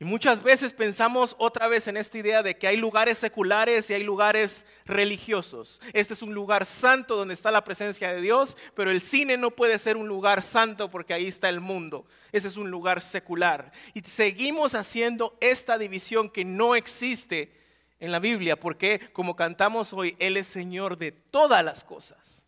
Y 0.01 0.05
muchas 0.05 0.45
veces 0.45 0.75
pensamos 0.75 1.35
otra 1.39 1.67
vez 1.67 1.89
en 1.89 1.97
esta 1.97 2.19
idea 2.19 2.45
de 2.45 2.57
que 2.57 2.69
hay 2.69 2.77
lugares 2.77 3.19
seculares 3.19 3.91
y 3.91 3.95
hay 3.95 4.05
lugares 4.05 4.65
religiosos. 4.85 5.81
Este 5.93 6.15
es 6.15 6.23
un 6.23 6.35
lugar 6.35 6.67
santo 6.67 7.17
donde 7.17 7.35
está 7.35 7.51
la 7.51 7.65
presencia 7.65 8.13
de 8.13 8.21
Dios, 8.21 8.57
pero 8.77 8.93
el 8.93 9.01
cine 9.01 9.37
no 9.37 9.51
puede 9.51 9.77
ser 9.77 9.97
un 9.97 10.07
lugar 10.07 10.45
santo 10.45 10.89
porque 10.89 11.15
ahí 11.15 11.27
está 11.27 11.49
el 11.49 11.61
mundo. 11.61 12.07
Ese 12.31 12.47
es 12.47 12.57
un 12.57 12.71
lugar 12.71 13.03
secular. 13.03 13.73
Y 13.93 14.03
seguimos 14.03 14.77
haciendo 14.77 15.37
esta 15.41 15.79
división 15.79 16.31
que 16.31 16.45
no 16.45 16.77
existe 16.77 17.53
en 17.99 18.13
la 18.13 18.21
Biblia, 18.21 18.59
porque 18.59 19.01
como 19.13 19.35
cantamos 19.35 19.93
hoy, 19.93 20.15
Él 20.21 20.37
es 20.37 20.47
Señor 20.47 20.97
de 20.97 21.11
todas 21.11 21.65
las 21.65 21.83
cosas, 21.83 22.47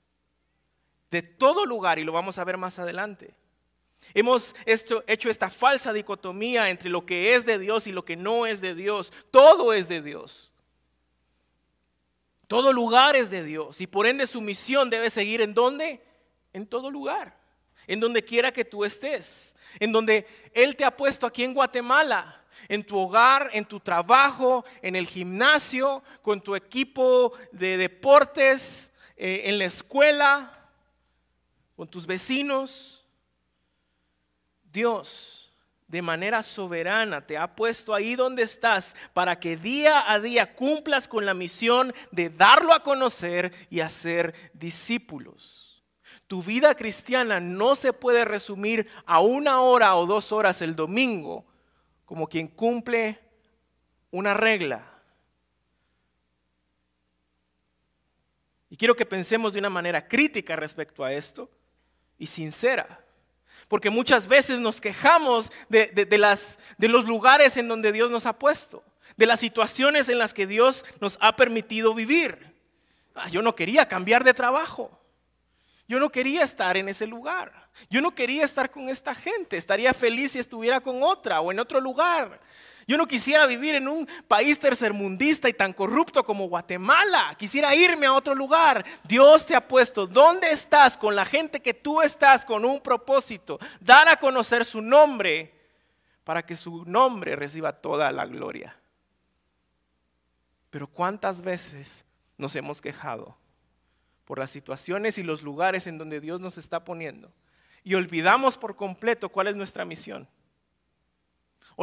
de 1.10 1.22
todo 1.22 1.66
lugar, 1.66 1.98
y 1.98 2.04
lo 2.04 2.12
vamos 2.12 2.38
a 2.38 2.44
ver 2.44 2.56
más 2.56 2.78
adelante. 2.78 3.34
Hemos 4.14 4.54
hecho, 4.66 5.04
esta 5.06 5.50
falsa 5.50 5.92
dicotomía 5.92 6.70
entre 6.70 6.90
lo 6.90 7.06
que 7.06 7.34
es 7.34 7.46
de 7.46 7.58
Dios 7.58 7.86
y 7.86 7.92
lo 7.92 8.04
que 8.04 8.16
no 8.16 8.46
es 8.46 8.60
de 8.60 8.74
Dios. 8.74 9.12
Todo 9.30 9.72
es 9.72 9.88
de 9.88 10.02
Dios. 10.02 10.50
Todo 12.48 12.72
lugar 12.72 13.14
es 13.14 13.30
de 13.30 13.44
Dios. 13.44 13.80
Y 13.80 13.86
por 13.86 14.06
ende 14.06 14.26
su 14.26 14.40
misión 14.40 14.90
debe 14.90 15.10
seguir 15.10 15.40
en 15.40 15.54
dónde? 15.54 16.02
En 16.52 16.66
todo 16.66 16.90
lugar. 16.90 17.38
En 17.86 18.00
donde 18.00 18.24
quiera 18.24 18.52
que 18.52 18.64
tú 18.64 18.84
estés. 18.84 19.54
En 19.78 19.92
donde 19.92 20.26
Él 20.54 20.74
te 20.74 20.84
ha 20.84 20.96
puesto 20.96 21.26
aquí 21.26 21.44
en 21.44 21.54
Guatemala. 21.54 22.44
En 22.68 22.82
tu 22.82 22.98
hogar, 22.98 23.48
en 23.52 23.64
tu 23.64 23.78
trabajo, 23.78 24.64
en 24.82 24.96
el 24.96 25.06
gimnasio, 25.06 26.02
con 26.20 26.40
tu 26.40 26.56
equipo 26.56 27.32
de 27.52 27.76
deportes, 27.76 28.90
eh, 29.16 29.42
en 29.44 29.58
la 29.58 29.64
escuela, 29.64 30.68
con 31.76 31.88
tus 31.88 32.06
vecinos 32.06 32.99
Dios 34.72 35.40
de 35.90 36.02
manera 36.02 36.44
soberana 36.44 37.26
te 37.26 37.36
ha 37.36 37.56
puesto 37.56 37.92
ahí 37.92 38.14
donde 38.14 38.44
estás 38.44 38.94
para 39.12 39.40
que 39.40 39.56
día 39.56 40.08
a 40.10 40.20
día 40.20 40.54
cumplas 40.54 41.08
con 41.08 41.26
la 41.26 41.34
misión 41.34 41.92
de 42.12 42.30
darlo 42.30 42.72
a 42.72 42.84
conocer 42.84 43.52
y 43.70 43.80
hacer 43.80 44.52
discípulos. 44.54 45.82
Tu 46.28 46.44
vida 46.44 46.76
cristiana 46.76 47.40
no 47.40 47.74
se 47.74 47.92
puede 47.92 48.24
resumir 48.24 48.86
a 49.04 49.18
una 49.18 49.62
hora 49.62 49.96
o 49.96 50.06
dos 50.06 50.30
horas 50.30 50.62
el 50.62 50.76
domingo 50.76 51.44
como 52.04 52.28
quien 52.28 52.46
cumple 52.46 53.18
una 54.12 54.34
regla. 54.34 54.86
Y 58.68 58.76
quiero 58.76 58.94
que 58.94 59.06
pensemos 59.06 59.54
de 59.54 59.58
una 59.58 59.70
manera 59.70 60.06
crítica 60.06 60.54
respecto 60.54 61.02
a 61.02 61.12
esto 61.12 61.50
y 62.16 62.28
sincera 62.28 63.04
porque 63.70 63.88
muchas 63.88 64.26
veces 64.26 64.58
nos 64.58 64.80
quejamos 64.80 65.52
de, 65.68 65.86
de 65.86 66.88
los 66.88 67.04
lugares 67.06 67.56
en 67.56 67.68
donde 67.68 67.92
Dios 67.92 68.10
nos 68.10 68.26
ha 68.26 68.36
puesto, 68.36 68.82
de 69.16 69.26
las 69.26 69.38
situaciones 69.38 70.08
en 70.08 70.18
las 70.18 70.34
que 70.34 70.48
Dios 70.48 70.84
nos 71.00 71.16
ha 71.20 71.36
permitido 71.36 71.94
vivir. 71.94 72.52
Ah, 73.14 73.28
yo 73.28 73.42
no 73.42 73.54
quería 73.54 73.86
cambiar 73.86 74.24
de 74.24 74.34
trabajo. 74.34 75.00
Yo 75.86 76.00
no 76.00 76.10
quería 76.10 76.42
estar 76.42 76.76
en 76.76 76.88
ese 76.88 77.06
lugar. 77.06 77.70
Yo 77.88 78.00
no 78.00 78.10
quería 78.10 78.44
estar 78.44 78.72
con 78.72 78.88
esta 78.88 79.14
gente. 79.14 79.56
Estaría 79.56 79.94
feliz 79.94 80.32
si 80.32 80.40
estuviera 80.40 80.80
con 80.80 81.04
otra 81.04 81.40
o 81.40 81.52
en 81.52 81.60
otro 81.60 81.80
lugar. 81.80 82.40
Yo 82.86 82.96
no 82.96 83.06
quisiera 83.06 83.46
vivir 83.46 83.74
en 83.74 83.88
un 83.88 84.08
país 84.26 84.58
tercermundista 84.58 85.48
y 85.48 85.52
tan 85.52 85.72
corrupto 85.72 86.24
como 86.24 86.48
Guatemala. 86.48 87.34
Quisiera 87.38 87.74
irme 87.74 88.06
a 88.06 88.14
otro 88.14 88.34
lugar. 88.34 88.84
Dios 89.04 89.46
te 89.46 89.54
ha 89.54 89.66
puesto. 89.66 90.06
¿Dónde 90.06 90.50
estás 90.50 90.96
con 90.96 91.14
la 91.14 91.24
gente 91.24 91.60
que 91.60 91.74
tú 91.74 92.02
estás 92.02 92.44
con 92.44 92.64
un 92.64 92.80
propósito? 92.80 93.58
Dar 93.80 94.08
a 94.08 94.16
conocer 94.16 94.64
su 94.64 94.80
nombre 94.80 95.54
para 96.24 96.44
que 96.44 96.56
su 96.56 96.84
nombre 96.84 97.36
reciba 97.36 97.72
toda 97.72 98.10
la 98.12 98.26
gloria. 98.26 98.76
Pero 100.70 100.86
¿cuántas 100.86 101.42
veces 101.42 102.04
nos 102.38 102.54
hemos 102.56 102.80
quejado 102.80 103.36
por 104.24 104.38
las 104.38 104.50
situaciones 104.50 105.18
y 105.18 105.22
los 105.22 105.42
lugares 105.42 105.86
en 105.86 105.98
donde 105.98 106.20
Dios 106.20 106.40
nos 106.40 106.56
está 106.56 106.84
poniendo? 106.84 107.32
Y 107.82 107.94
olvidamos 107.94 108.56
por 108.56 108.76
completo 108.76 109.28
cuál 109.28 109.48
es 109.48 109.56
nuestra 109.56 109.84
misión. 109.84 110.28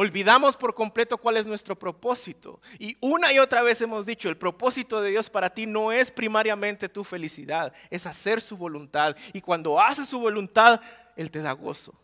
Olvidamos 0.00 0.56
por 0.56 0.76
completo 0.76 1.18
cuál 1.18 1.38
es 1.38 1.48
nuestro 1.48 1.76
propósito. 1.76 2.60
Y 2.78 2.96
una 3.00 3.32
y 3.32 3.40
otra 3.40 3.62
vez 3.62 3.80
hemos 3.80 4.06
dicho, 4.06 4.28
el 4.28 4.36
propósito 4.36 5.00
de 5.00 5.10
Dios 5.10 5.28
para 5.28 5.50
ti 5.50 5.66
no 5.66 5.90
es 5.90 6.12
primariamente 6.12 6.88
tu 6.88 7.02
felicidad, 7.02 7.74
es 7.90 8.06
hacer 8.06 8.40
su 8.40 8.56
voluntad. 8.56 9.16
Y 9.32 9.40
cuando 9.40 9.80
haces 9.80 10.08
su 10.08 10.20
voluntad, 10.20 10.80
Él 11.16 11.32
te 11.32 11.42
da 11.42 11.50
gozo, 11.50 12.00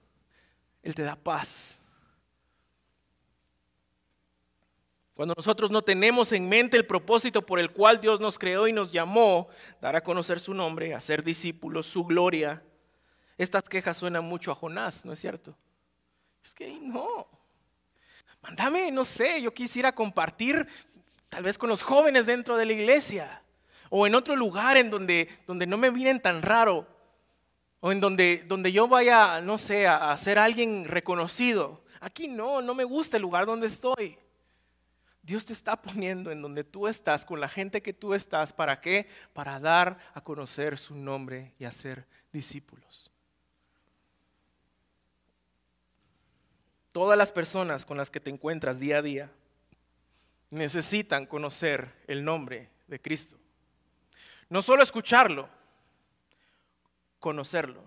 Él 0.83 0.93
te 0.97 1.05
da 1.05 1.15
paz. 1.15 1.79
Cuando 5.15 5.35
nosotros 5.37 5.71
no 5.71 5.83
tenemos 5.83 6.33
en 6.33 6.49
mente 6.49 6.77
el 6.77 6.87
propósito 6.87 7.47
por 7.47 7.61
el 7.61 7.71
cual 7.71 8.01
Dios 8.01 8.19
nos 8.19 8.41
creó 8.41 8.67
y 8.67 8.73
nos 8.73 8.91
llamó, 8.91 9.47
dar 9.81 9.95
a 9.95 10.03
conocer 10.03 10.41
su 10.41 10.53
nombre, 10.53 10.95
hacer 10.95 11.23
discípulos, 11.23 11.87
su 11.87 12.05
gloria, 12.05 12.61
estas 13.39 13.69
quejas 13.69 13.97
suenan 13.97 14.25
mucho 14.25 14.51
a 14.51 14.57
Jonás, 14.57 15.07
¿no 15.07 15.13
es 15.13 15.21
cierto? 15.21 15.57
Es 16.43 16.53
que 16.53 16.77
no. 16.81 17.44
Mándame, 18.45 18.93
no 18.93 19.07
sé, 19.07 19.41
yo 19.41 19.55
quisiera 19.55 19.95
compartir 19.95 20.69
tal 21.31 21.43
vez 21.43 21.57
con 21.57 21.71
los 21.71 21.83
jóvenes 21.83 22.27
dentro 22.27 22.59
de 22.59 22.67
la 22.67 22.73
iglesia 22.75 23.43
o 23.89 24.07
en 24.07 24.15
otro 24.15 24.37
lugar 24.37 24.77
en 24.77 24.91
donde, 24.91 25.31
donde 25.47 25.67
no 25.67 25.79
me 25.79 25.91
miren 25.91 26.21
tan 26.21 26.43
raro 26.43 26.87
o 27.81 27.91
en 27.91 28.01
donde, 28.01 28.45
donde 28.47 28.71
yo 28.71 28.87
vaya, 28.87 29.41
no 29.41 29.57
sé, 29.57 29.87
a, 29.87 30.11
a 30.11 30.19
ser 30.19 30.39
alguien 30.39 30.85
reconocido. 30.85 31.83
Aquí 32.01 32.29
no, 32.29 32.61
no 32.61 32.75
me 32.75 32.85
gusta 32.85 33.17
el 33.17 33.23
lugar 33.23 33.47
donde 33.47 33.67
estoy. 33.67 34.19
Dios 35.23 35.47
te 35.47 35.55
está 35.55 35.81
poniendo 35.81 36.31
en 36.31 36.43
donde 36.43 36.65
tú 36.65 36.87
estás, 36.87 37.25
con 37.25 37.41
la 37.41 37.49
gente 37.49 37.81
que 37.81 37.95
tú 37.95 38.13
estás. 38.13 38.53
¿Para 38.53 38.79
qué? 38.79 39.09
Para 39.33 39.59
dar 39.59 39.99
a 40.13 40.21
conocer 40.21 40.77
su 40.77 40.95
nombre 40.95 41.55
y 41.59 41.65
hacer 41.65 42.07
discípulos. 42.31 43.11
Todas 46.95 47.19
las 47.19 47.33
personas 47.33 47.85
con 47.85 47.97
las 47.97 48.09
que 48.09 48.21
te 48.21 48.31
encuentras 48.31 48.79
día 48.79 48.99
a 48.99 49.03
día 49.03 49.29
necesitan 50.51 51.27
conocer 51.27 51.93
el 52.07 52.25
nombre 52.25 52.71
de 52.87 53.01
Cristo. 53.01 53.37
No 54.49 54.63
solo 54.63 54.85
escucharlo, 54.85 55.49
conocerlo. 57.19 57.83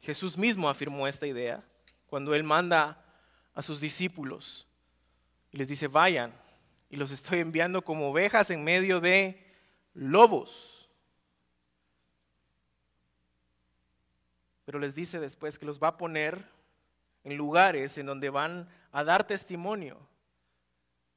Jesús 0.00 0.38
mismo 0.38 0.66
afirmó 0.66 1.06
esta 1.06 1.26
idea 1.26 1.62
cuando 2.06 2.34
él 2.34 2.42
manda 2.42 3.04
a 3.52 3.60
sus 3.60 3.82
discípulos 3.82 4.66
y 5.52 5.58
les 5.58 5.68
dice, 5.68 5.88
vayan, 5.88 6.32
y 6.88 6.96
los 6.96 7.10
estoy 7.10 7.40
enviando 7.40 7.82
como 7.82 8.08
ovejas 8.08 8.48
en 8.50 8.64
medio 8.64 8.98
de 8.98 9.46
lobos. 9.92 10.79
Pero 14.70 14.78
les 14.78 14.94
dice 14.94 15.18
después 15.18 15.58
que 15.58 15.66
los 15.66 15.82
va 15.82 15.88
a 15.88 15.96
poner 15.96 16.44
en 17.24 17.36
lugares 17.36 17.98
en 17.98 18.06
donde 18.06 18.30
van 18.30 18.68
a 18.92 19.02
dar 19.02 19.26
testimonio. 19.26 19.98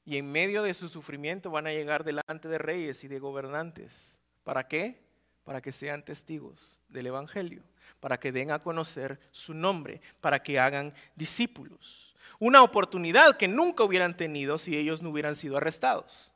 Y 0.06 0.18
en 0.18 0.32
medio 0.32 0.64
de 0.64 0.74
su 0.74 0.90
sufrimiento 0.90 1.52
van 1.52 1.68
a 1.68 1.72
llegar 1.72 2.04
delante 2.04 2.48
de 2.48 2.58
reyes 2.58 3.04
y 3.04 3.08
de 3.08 3.20
gobernantes. 3.20 4.20
¿Para 4.44 4.68
qué? 4.68 5.04
Para 5.44 5.62
que 5.62 5.72
sean 5.72 6.04
testigos 6.04 6.80
del 6.90 7.06
Evangelio, 7.06 7.62
para 8.00 8.20
que 8.20 8.32
den 8.32 8.50
a 8.50 8.58
conocer 8.58 9.20
su 9.30 9.54
nombre, 9.54 10.02
para 10.20 10.42
que 10.42 10.60
hagan 10.60 10.92
discípulos 11.16 12.16
una 12.40 12.64
oportunidad 12.64 13.38
que 13.38 13.48
nunca 13.48 13.84
hubieran 13.84 14.18
tenido 14.18 14.58
si 14.58 14.76
ellos 14.76 15.04
no 15.04 15.12
hubieran 15.12 15.36
sido 15.36 15.58
arrestados. 15.58 16.33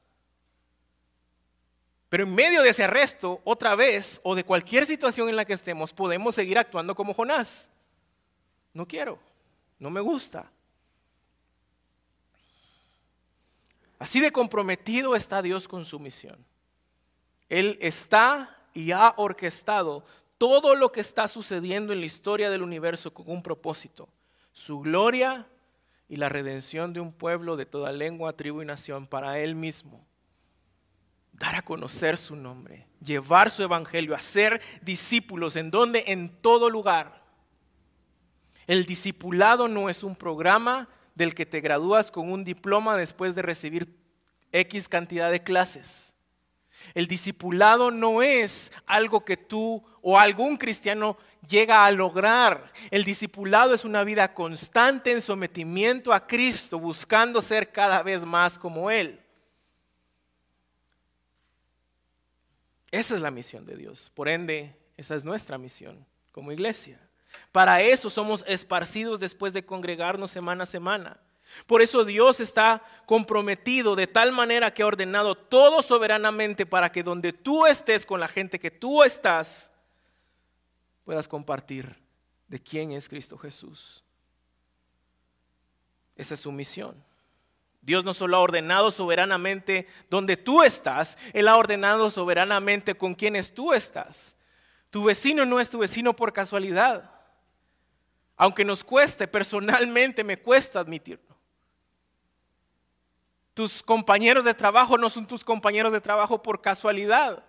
Pero 2.09 2.23
en 2.23 2.33
medio 2.33 2.61
de 2.61 2.69
ese 2.69 2.85
arresto, 2.85 3.41
otra 3.43 3.75
vez, 3.75 4.21
o 4.23 4.35
de 4.35 4.43
cualquier 4.43 4.85
situación 4.85 5.27
en 5.29 5.35
la 5.35 5.45
que 5.45 5.53
estemos, 5.53 5.93
podemos 5.93 6.35
seguir 6.35 6.57
actuando 6.57 6.95
como 6.95 7.13
Jonás. 7.13 7.69
No 8.73 8.87
quiero, 8.87 9.19
no 9.79 9.89
me 9.89 9.99
gusta. 9.99 10.49
Así 13.99 14.19
de 14.19 14.31
comprometido 14.31 15.15
está 15.15 15.41
Dios 15.41 15.67
con 15.67 15.83
su 15.83 15.99
misión. 15.99 16.45
Él 17.49 17.77
está 17.81 18.57
y 18.73 18.91
ha 18.91 19.13
orquestado 19.17 20.03
todo 20.37 20.75
lo 20.75 20.91
que 20.91 21.01
está 21.01 21.27
sucediendo 21.27 21.93
en 21.93 21.99
la 21.99 22.05
historia 22.05 22.49
del 22.49 22.61
universo 22.61 23.13
con 23.13 23.29
un 23.29 23.41
propósito. 23.41 24.07
Su 24.53 24.79
gloria 24.79 25.47
y 26.07 26.17
la 26.17 26.29
redención 26.29 26.93
de 26.93 26.99
un 26.99 27.11
pueblo 27.11 27.57
de 27.57 27.65
toda 27.65 27.91
lengua, 27.91 28.33
tribu 28.33 28.61
y 28.61 28.65
nación 28.65 29.07
para 29.07 29.39
Él 29.39 29.55
mismo. 29.55 30.05
Dar 31.37 31.55
a 31.55 31.61
conocer 31.61 32.17
su 32.17 32.35
nombre, 32.35 32.87
llevar 32.99 33.51
su 33.51 33.63
evangelio, 33.63 34.15
hacer 34.15 34.61
discípulos 34.81 35.55
en 35.55 35.69
donde, 35.69 36.05
en 36.07 36.29
todo 36.29 36.69
lugar. 36.69 37.23
El 38.65 38.85
discipulado 38.85 39.67
no 39.67 39.89
es 39.89 40.03
un 40.03 40.15
programa 40.15 40.89
del 41.15 41.33
que 41.33 41.45
te 41.45 41.61
gradúas 41.61 42.11
con 42.11 42.31
un 42.31 42.43
diploma 42.43 42.97
después 42.97 43.33
de 43.33 43.41
recibir 43.41 43.95
X 44.51 44.89
cantidad 44.89 45.31
de 45.31 45.43
clases. 45.43 46.13
El 46.93 47.07
discipulado 47.07 47.91
no 47.91 48.21
es 48.21 48.71
algo 48.85 49.25
que 49.25 49.37
tú 49.37 49.83
o 50.01 50.17
algún 50.17 50.57
cristiano 50.57 51.17
llega 51.47 51.85
a 51.85 51.91
lograr. 51.91 52.71
El 52.91 53.03
discipulado 53.03 53.73
es 53.73 53.85
una 53.85 54.03
vida 54.03 54.33
constante 54.33 55.11
en 55.11 55.21
sometimiento 55.21 56.13
a 56.13 56.25
Cristo, 56.27 56.79
buscando 56.79 57.41
ser 57.41 57.71
cada 57.71 58.03
vez 58.03 58.25
más 58.25 58.57
como 58.57 58.89
Él. 58.89 59.19
Esa 62.91 63.15
es 63.15 63.21
la 63.21 63.31
misión 63.31 63.65
de 63.65 63.75
Dios. 63.75 64.11
Por 64.13 64.29
ende, 64.29 64.75
esa 64.95 65.15
es 65.15 65.23
nuestra 65.23 65.57
misión 65.57 66.05
como 66.31 66.51
iglesia. 66.51 66.99
Para 67.51 67.81
eso 67.81 68.09
somos 68.09 68.43
esparcidos 68.47 69.19
después 69.19 69.53
de 69.53 69.65
congregarnos 69.65 70.31
semana 70.31 70.63
a 70.63 70.67
semana. 70.67 71.19
Por 71.65 71.81
eso 71.81 72.03
Dios 72.03 72.39
está 72.39 72.83
comprometido 73.05 73.95
de 73.95 74.07
tal 74.07 74.31
manera 74.31 74.73
que 74.73 74.83
ha 74.83 74.87
ordenado 74.87 75.35
todo 75.35 75.81
soberanamente 75.81 76.65
para 76.65 76.91
que 76.91 77.03
donde 77.03 77.33
tú 77.33 77.65
estés 77.65 78.05
con 78.05 78.19
la 78.19 78.27
gente 78.27 78.59
que 78.59 78.71
tú 78.71 79.03
estás, 79.03 79.71
puedas 81.05 81.27
compartir 81.27 81.95
de 82.47 82.61
quién 82.61 82.91
es 82.91 83.07
Cristo 83.07 83.37
Jesús. 83.37 84.03
Esa 86.15 86.33
es 86.33 86.39
su 86.41 86.51
misión. 86.51 87.01
Dios 87.87 88.03
no 88.03 88.13
solo 88.13 88.35
ha 88.35 88.41
ordenado 88.41 88.91
soberanamente 88.91 89.87
donde 90.09 90.35
tú 90.35 90.61
estás, 90.61 91.17
Él 91.31 91.47
ha 91.47 91.55
ordenado 91.55 92.11
soberanamente 92.11 92.95
con 92.95 93.15
quienes 93.15 93.53
tú 93.53 93.71
estás. 93.71 94.35
Tu 94.89 95.05
vecino 95.05 95.45
no 95.45 95.57
es 95.61 95.69
tu 95.69 95.77
vecino 95.77 96.13
por 96.13 96.33
casualidad. 96.33 97.09
Aunque 98.35 98.65
nos 98.65 98.83
cueste, 98.83 99.25
personalmente 99.25 100.25
me 100.25 100.35
cuesta 100.35 100.81
admitirlo. 100.81 101.33
Tus 103.53 103.81
compañeros 103.81 104.43
de 104.43 104.53
trabajo 104.53 104.97
no 104.97 105.09
son 105.09 105.25
tus 105.25 105.45
compañeros 105.45 105.93
de 105.93 106.01
trabajo 106.01 106.43
por 106.43 106.61
casualidad. 106.61 107.41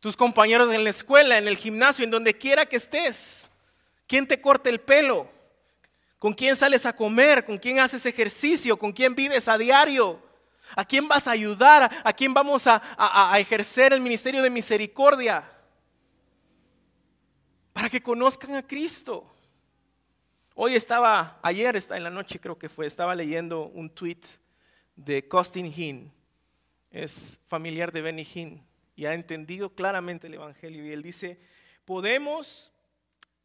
Tus 0.00 0.16
compañeros 0.16 0.72
en 0.72 0.82
la 0.82 0.88
escuela, 0.88 1.36
en 1.36 1.46
el 1.46 1.58
gimnasio, 1.58 2.04
en 2.04 2.10
donde 2.10 2.38
quiera 2.38 2.64
que 2.64 2.76
estés. 2.76 3.50
¿Quién 4.06 4.26
te 4.26 4.40
corta 4.40 4.70
el 4.70 4.80
pelo? 4.80 5.35
¿Con 6.18 6.32
quién 6.32 6.56
sales 6.56 6.86
a 6.86 6.94
comer? 6.94 7.44
¿Con 7.44 7.58
quién 7.58 7.78
haces 7.78 8.06
ejercicio? 8.06 8.78
¿Con 8.78 8.92
quién 8.92 9.14
vives 9.14 9.48
a 9.48 9.58
diario? 9.58 10.22
¿A 10.74 10.84
quién 10.84 11.06
vas 11.06 11.28
a 11.28 11.32
ayudar? 11.32 11.90
¿A 12.02 12.12
quién 12.12 12.32
vamos 12.32 12.66
a, 12.66 12.80
ejercer 13.38 13.92
el 13.92 14.00
ministerio 14.00 14.42
de 14.42 14.50
misericordia? 14.50 15.50
Para 17.72 17.90
que 17.90 18.02
conozcan 18.02 18.54
a 18.54 18.66
Cristo. 18.66 19.30
Hoy 20.54 20.74
estaba, 20.74 21.38
ayer 21.42 21.76
en 21.90 22.02
la 22.02 22.10
noche 22.10 22.40
creo 22.40 22.58
que 22.58 22.70
fue, 22.70 22.86
estaba 22.86 23.14
leyendo 23.14 23.66
un 23.66 23.90
tweet 23.90 24.22
de 24.96 25.28
Costin 25.28 25.66
Hinn, 25.66 26.10
es 26.90 27.38
familiar 27.46 27.92
de 27.92 28.00
Benny 28.00 28.26
Hinn 28.34 28.66
y 28.96 29.04
ha 29.04 29.12
entendido 29.12 29.74
claramente 29.74 30.28
el 30.28 30.34
Evangelio 30.34 30.86
y 30.86 30.92
él 30.92 31.02
dice, 31.02 31.38
podemos 31.84 32.72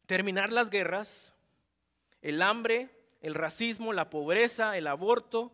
terminar 0.06 0.50
las 0.50 0.70
guerras, 0.70 1.31
el 2.22 2.40
hambre, 2.40 2.88
el 3.20 3.34
racismo, 3.34 3.92
la 3.92 4.10
pobreza, 4.10 4.76
el 4.76 4.86
aborto, 4.86 5.52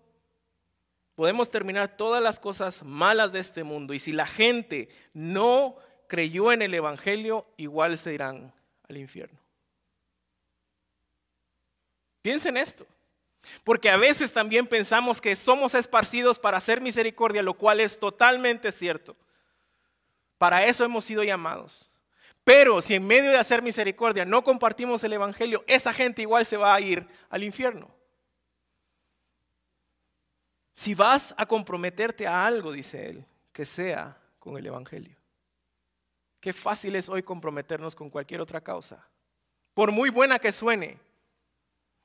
podemos 1.14 1.50
terminar 1.50 1.96
todas 1.96 2.22
las 2.22 2.38
cosas 2.38 2.84
malas 2.84 3.32
de 3.32 3.40
este 3.40 3.64
mundo 3.64 3.94
y 3.94 3.98
si 3.98 4.12
la 4.12 4.26
gente 4.26 4.88
no 5.12 5.76
creyó 6.06 6.52
en 6.52 6.62
el 6.62 6.72
Evangelio, 6.72 7.46
igual 7.56 7.98
se 7.98 8.14
irán 8.14 8.54
al 8.88 8.96
infierno. 8.96 9.38
Piensen 12.22 12.56
esto. 12.56 12.86
Porque 13.64 13.90
a 13.90 13.96
veces 13.96 14.32
también 14.32 14.66
pensamos 14.66 15.20
que 15.20 15.36
somos 15.36 15.74
esparcidos 15.74 16.38
para 16.38 16.58
hacer 16.58 16.80
misericordia, 16.80 17.42
lo 17.42 17.54
cual 17.54 17.80
es 17.80 17.98
totalmente 17.98 18.72
cierto. 18.72 19.16
Para 20.38 20.64
eso 20.66 20.84
hemos 20.84 21.04
sido 21.04 21.22
llamados. 21.22 21.88
Pero 22.48 22.80
si 22.80 22.94
en 22.94 23.06
medio 23.06 23.30
de 23.30 23.36
hacer 23.36 23.60
misericordia 23.60 24.24
no 24.24 24.42
compartimos 24.42 25.04
el 25.04 25.12
Evangelio, 25.12 25.62
esa 25.66 25.92
gente 25.92 26.22
igual 26.22 26.46
se 26.46 26.56
va 26.56 26.74
a 26.74 26.80
ir 26.80 27.06
al 27.28 27.44
infierno. 27.44 27.90
Si 30.74 30.94
vas 30.94 31.34
a 31.36 31.44
comprometerte 31.44 32.26
a 32.26 32.46
algo, 32.46 32.72
dice 32.72 33.10
él, 33.10 33.26
que 33.52 33.66
sea 33.66 34.16
con 34.38 34.56
el 34.56 34.66
Evangelio. 34.66 35.14
Qué 36.40 36.54
fácil 36.54 36.96
es 36.96 37.10
hoy 37.10 37.22
comprometernos 37.22 37.94
con 37.94 38.08
cualquier 38.08 38.40
otra 38.40 38.62
causa. 38.62 39.06
Por 39.74 39.92
muy 39.92 40.08
buena 40.08 40.38
que 40.38 40.50
suene, 40.50 40.98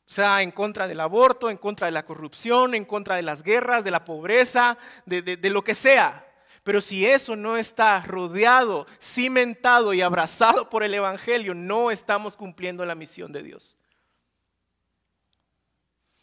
sea, 0.05 0.41
en 0.41 0.51
contra 0.51 0.89
del 0.89 0.99
aborto, 0.99 1.49
en 1.49 1.57
contra 1.57 1.85
de 1.87 1.91
la 1.91 2.03
corrupción, 2.03 2.75
en 2.75 2.83
contra 2.83 3.15
de 3.15 3.21
las 3.21 3.43
guerras, 3.43 3.85
de 3.85 3.91
la 3.91 4.03
pobreza, 4.03 4.77
de, 5.05 5.49
lo 5.49 5.63
que 5.63 5.73
sea. 5.73 6.27
Pero 6.63 6.79
si 6.79 7.05
eso 7.05 7.35
no 7.35 7.57
está 7.57 8.01
rodeado, 8.01 8.87
cimentado 9.01 9.93
y 9.93 10.01
abrazado 10.01 10.69
por 10.69 10.83
el 10.83 10.93
Evangelio, 10.93 11.53
no 11.53 11.91
estamos 11.91 12.37
cumpliendo 12.37 12.85
la 12.85 12.95
misión 12.95 13.33
de 13.33 13.43
Dios. 13.43 13.77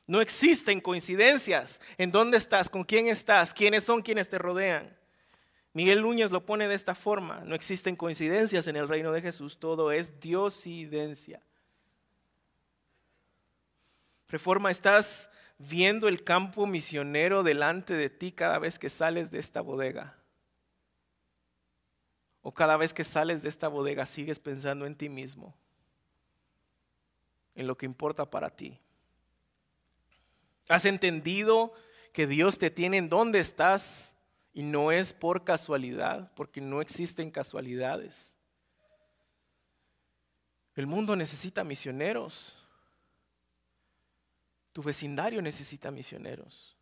No 0.06 0.20
existen 0.20 0.80
coincidencias 0.80 1.80
en 1.98 2.10
dónde 2.10 2.38
estás, 2.38 2.68
con 2.68 2.84
quién 2.84 3.06
estás, 3.06 3.52
quiénes 3.52 3.84
son 3.84 4.02
quienes 4.02 4.28
te 4.28 4.38
rodean. 4.38 4.96
Miguel 5.72 6.02
Núñez 6.02 6.32
lo 6.32 6.44
pone 6.44 6.66
de 6.66 6.74
esta 6.74 6.96
forma, 6.96 7.42
no 7.44 7.54
existen 7.54 7.94
coincidencias 7.94 8.66
en 8.66 8.74
el 8.74 8.88
reino 8.88 9.12
de 9.12 9.22
Jesús, 9.22 9.60
todo 9.60 9.92
es 9.92 10.18
diosidencia. 10.18 11.40
Reforma, 14.28 14.70
estás 14.70 15.30
viendo 15.58 16.08
el 16.08 16.24
campo 16.24 16.66
misionero 16.66 17.42
delante 17.42 17.94
de 17.94 18.10
ti 18.10 18.32
cada 18.32 18.58
vez 18.58 18.78
que 18.78 18.88
sales 18.88 19.30
de 19.30 19.38
esta 19.38 19.60
bodega. 19.60 20.19
O 22.42 22.52
cada 22.52 22.76
vez 22.76 22.94
que 22.94 23.04
sales 23.04 23.42
de 23.42 23.48
esta 23.48 23.68
bodega 23.68 24.06
sigues 24.06 24.38
pensando 24.38 24.86
en 24.86 24.94
ti 24.94 25.08
mismo, 25.08 25.54
en 27.54 27.66
lo 27.66 27.76
que 27.76 27.86
importa 27.86 28.30
para 28.30 28.50
ti. 28.50 28.78
¿Has 30.68 30.84
entendido 30.84 31.72
que 32.12 32.26
Dios 32.26 32.58
te 32.58 32.70
tiene 32.70 32.96
en 32.96 33.08
donde 33.08 33.40
estás 33.40 34.14
y 34.52 34.62
no 34.62 34.92
es 34.92 35.12
por 35.12 35.44
casualidad, 35.44 36.32
porque 36.34 36.60
no 36.60 36.80
existen 36.80 37.30
casualidades? 37.30 38.34
El 40.76 40.86
mundo 40.86 41.16
necesita 41.16 41.64
misioneros. 41.64 42.56
Tu 44.72 44.82
vecindario 44.82 45.42
necesita 45.42 45.90
misioneros. 45.90 46.76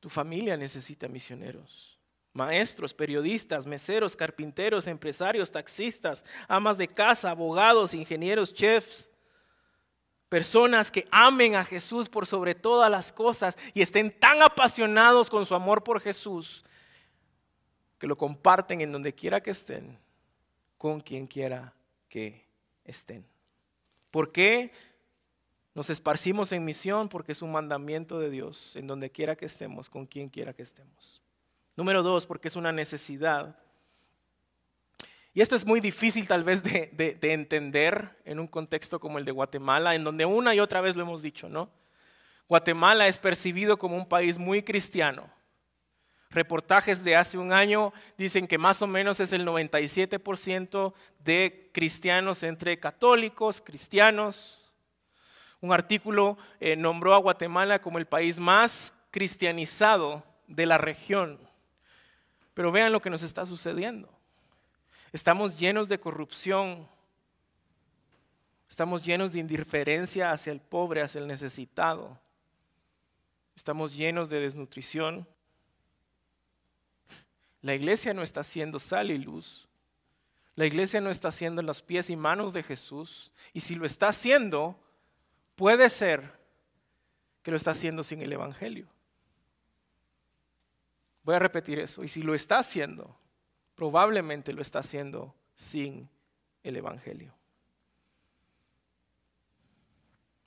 Tu 0.00 0.08
familia 0.08 0.56
necesita 0.56 1.08
misioneros. 1.08 1.98
Maestros, 2.32 2.94
periodistas, 2.94 3.66
meseros, 3.66 4.16
carpinteros, 4.16 4.86
empresarios, 4.86 5.52
taxistas, 5.52 6.24
amas 6.48 6.78
de 6.78 6.88
casa, 6.88 7.30
abogados, 7.30 7.94
ingenieros, 7.94 8.54
chefs. 8.54 9.10
Personas 10.28 10.90
que 10.90 11.06
amen 11.10 11.56
a 11.56 11.64
Jesús 11.64 12.08
por 12.08 12.26
sobre 12.26 12.54
todas 12.54 12.90
las 12.90 13.12
cosas 13.12 13.58
y 13.74 13.82
estén 13.82 14.10
tan 14.10 14.40
apasionados 14.40 15.28
con 15.28 15.44
su 15.44 15.54
amor 15.54 15.84
por 15.84 16.00
Jesús 16.00 16.64
que 18.02 18.08
lo 18.08 18.18
comparten 18.18 18.80
en 18.80 18.90
donde 18.90 19.14
quiera 19.14 19.40
que 19.40 19.52
estén, 19.52 19.96
con 20.76 21.00
quien 21.00 21.28
quiera 21.28 21.72
que 22.08 22.48
estén. 22.84 23.24
¿Por 24.10 24.32
qué? 24.32 24.72
Nos 25.72 25.88
esparcimos 25.88 26.50
en 26.50 26.64
misión 26.64 27.08
porque 27.08 27.30
es 27.30 27.42
un 27.42 27.52
mandamiento 27.52 28.18
de 28.18 28.28
Dios, 28.28 28.74
en 28.74 28.88
donde 28.88 29.12
quiera 29.12 29.36
que 29.36 29.46
estemos, 29.46 29.88
con 29.88 30.06
quien 30.06 30.28
quiera 30.28 30.52
que 30.52 30.62
estemos. 30.62 31.21
Número 31.76 32.02
dos, 32.02 32.26
porque 32.26 32.48
es 32.48 32.56
una 32.56 32.72
necesidad. 32.72 33.56
Y 35.34 35.40
esto 35.40 35.56
es 35.56 35.64
muy 35.64 35.80
difícil 35.80 36.28
tal 36.28 36.44
vez 36.44 36.62
de, 36.62 37.16
de, 37.18 37.32
entender 37.32 38.18
en 38.24 38.38
un 38.38 38.46
contexto 38.46 39.00
como 39.00 39.18
el 39.18 39.24
de 39.24 39.32
Guatemala, 39.32 39.94
en 39.94 40.04
donde 40.04 40.26
una 40.26 40.54
y 40.54 40.60
otra 40.60 40.82
vez 40.82 40.94
lo 40.94 41.02
hemos 41.02 41.22
dicho, 41.22 41.48
¿no? 41.48 41.70
Guatemala 42.48 43.08
es 43.08 43.18
percibido 43.18 43.78
como 43.78 43.96
un 43.96 44.06
país 44.06 44.36
muy 44.38 44.62
cristiano. 44.62 45.30
Reportajes 46.28 47.02
de 47.02 47.16
hace 47.16 47.38
un 47.38 47.52
año 47.52 47.92
dicen 48.18 48.46
que 48.46 48.58
más 48.58 48.82
o 48.82 48.86
menos 48.86 49.20
es 49.20 49.32
el 49.32 49.46
97% 49.46 50.92
de 51.18 51.70
cristianos 51.72 52.42
entre 52.42 52.78
católicos, 52.78 53.62
cristianos, 53.62 54.62
un 55.62 55.72
artículo 55.72 56.36
eh, 56.58 56.74
nombró 56.74 57.14
a 57.14 57.18
Guatemala 57.18 57.80
como 57.80 57.98
el 57.98 58.06
país 58.06 58.40
más 58.40 58.92
cristianizado 59.12 60.24
de 60.48 60.66
la 60.66 60.76
región. 60.76 61.38
Pero 62.54 62.72
vean 62.72 62.92
lo 62.92 63.00
que 63.00 63.10
nos 63.10 63.22
está 63.22 63.46
sucediendo. 63.46 64.08
Estamos 65.12 65.58
llenos 65.58 65.88
de 65.88 65.98
corrupción. 65.98 66.88
Estamos 68.68 69.04
llenos 69.04 69.32
de 69.32 69.40
indiferencia 69.40 70.32
hacia 70.32 70.52
el 70.52 70.60
pobre, 70.60 71.02
hacia 71.02 71.20
el 71.20 71.26
necesitado. 71.26 72.18
Estamos 73.54 73.94
llenos 73.94 74.30
de 74.30 74.40
desnutrición. 74.40 75.26
La 77.60 77.74
iglesia 77.74 78.14
no 78.14 78.22
está 78.22 78.40
haciendo 78.40 78.78
sal 78.78 79.10
y 79.10 79.18
luz. 79.18 79.68
La 80.54 80.66
iglesia 80.66 81.00
no 81.00 81.10
está 81.10 81.28
haciendo 81.28 81.62
los 81.62 81.82
pies 81.82 82.10
y 82.10 82.16
manos 82.16 82.52
de 82.52 82.62
Jesús. 82.62 83.32
Y 83.52 83.60
si 83.60 83.74
lo 83.74 83.86
está 83.86 84.08
haciendo, 84.08 84.78
Puede 85.56 85.88
ser 85.90 86.32
que 87.42 87.50
lo 87.50 87.56
está 87.56 87.72
haciendo 87.72 88.02
sin 88.02 88.22
el 88.22 88.32
Evangelio. 88.32 88.88
Voy 91.22 91.34
a 91.34 91.38
repetir 91.38 91.78
eso. 91.78 92.02
Y 92.02 92.08
si 92.08 92.22
lo 92.22 92.34
está 92.34 92.58
haciendo, 92.58 93.16
probablemente 93.74 94.52
lo 94.52 94.62
está 94.62 94.80
haciendo 94.80 95.34
sin 95.54 96.08
el 96.62 96.76
Evangelio. 96.76 97.34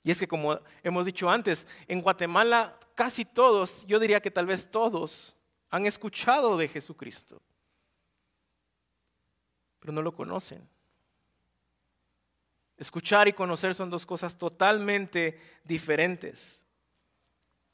Y 0.02 0.10
es 0.10 0.20
que 0.20 0.28
como 0.28 0.60
hemos 0.82 1.06
dicho 1.06 1.28
antes, 1.28 1.66
en 1.88 2.00
Guatemala 2.00 2.78
casi 2.94 3.24
todos, 3.24 3.84
yo 3.86 3.98
diría 3.98 4.20
que 4.20 4.30
tal 4.30 4.46
vez 4.46 4.70
todos, 4.70 5.34
han 5.68 5.84
escuchado 5.84 6.56
de 6.56 6.68
Jesucristo, 6.68 7.42
pero 9.80 9.92
no 9.92 10.02
lo 10.02 10.14
conocen. 10.14 10.68
Escuchar 12.76 13.26
y 13.26 13.32
conocer 13.32 13.74
son 13.74 13.90
dos 13.90 14.04
cosas 14.04 14.36
totalmente 14.36 15.40
diferentes. 15.64 16.65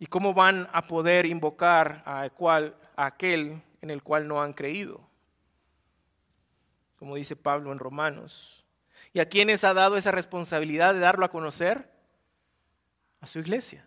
¿Y 0.03 0.07
cómo 0.07 0.35
van 0.35 0.69
a 0.73 0.89
poder 0.89 1.27
invocar 1.27 2.03
a, 2.05 2.29
aquel 2.97 3.63
en 3.81 3.89
el 3.89 4.03
cual 4.03 4.27
no 4.27 4.43
han 4.43 4.53
creído? 4.53 5.01
Como 6.99 7.15
dice 7.15 7.37
Pablo 7.37 7.71
en 7.71 7.79
Romanos. 7.79 8.65
¿Y 9.13 9.21
a 9.21 9.29
quiénes 9.29 9.63
ha 9.63 9.75
dado 9.75 9.97
esa 9.97 10.11
responsabilidad 10.11 10.93
de 10.93 10.99
darlo 10.99 11.25
a 11.25 11.31
conocer? 11.31 11.89
A 13.21 13.29
su 13.29 13.39
iglesia. 13.39 13.87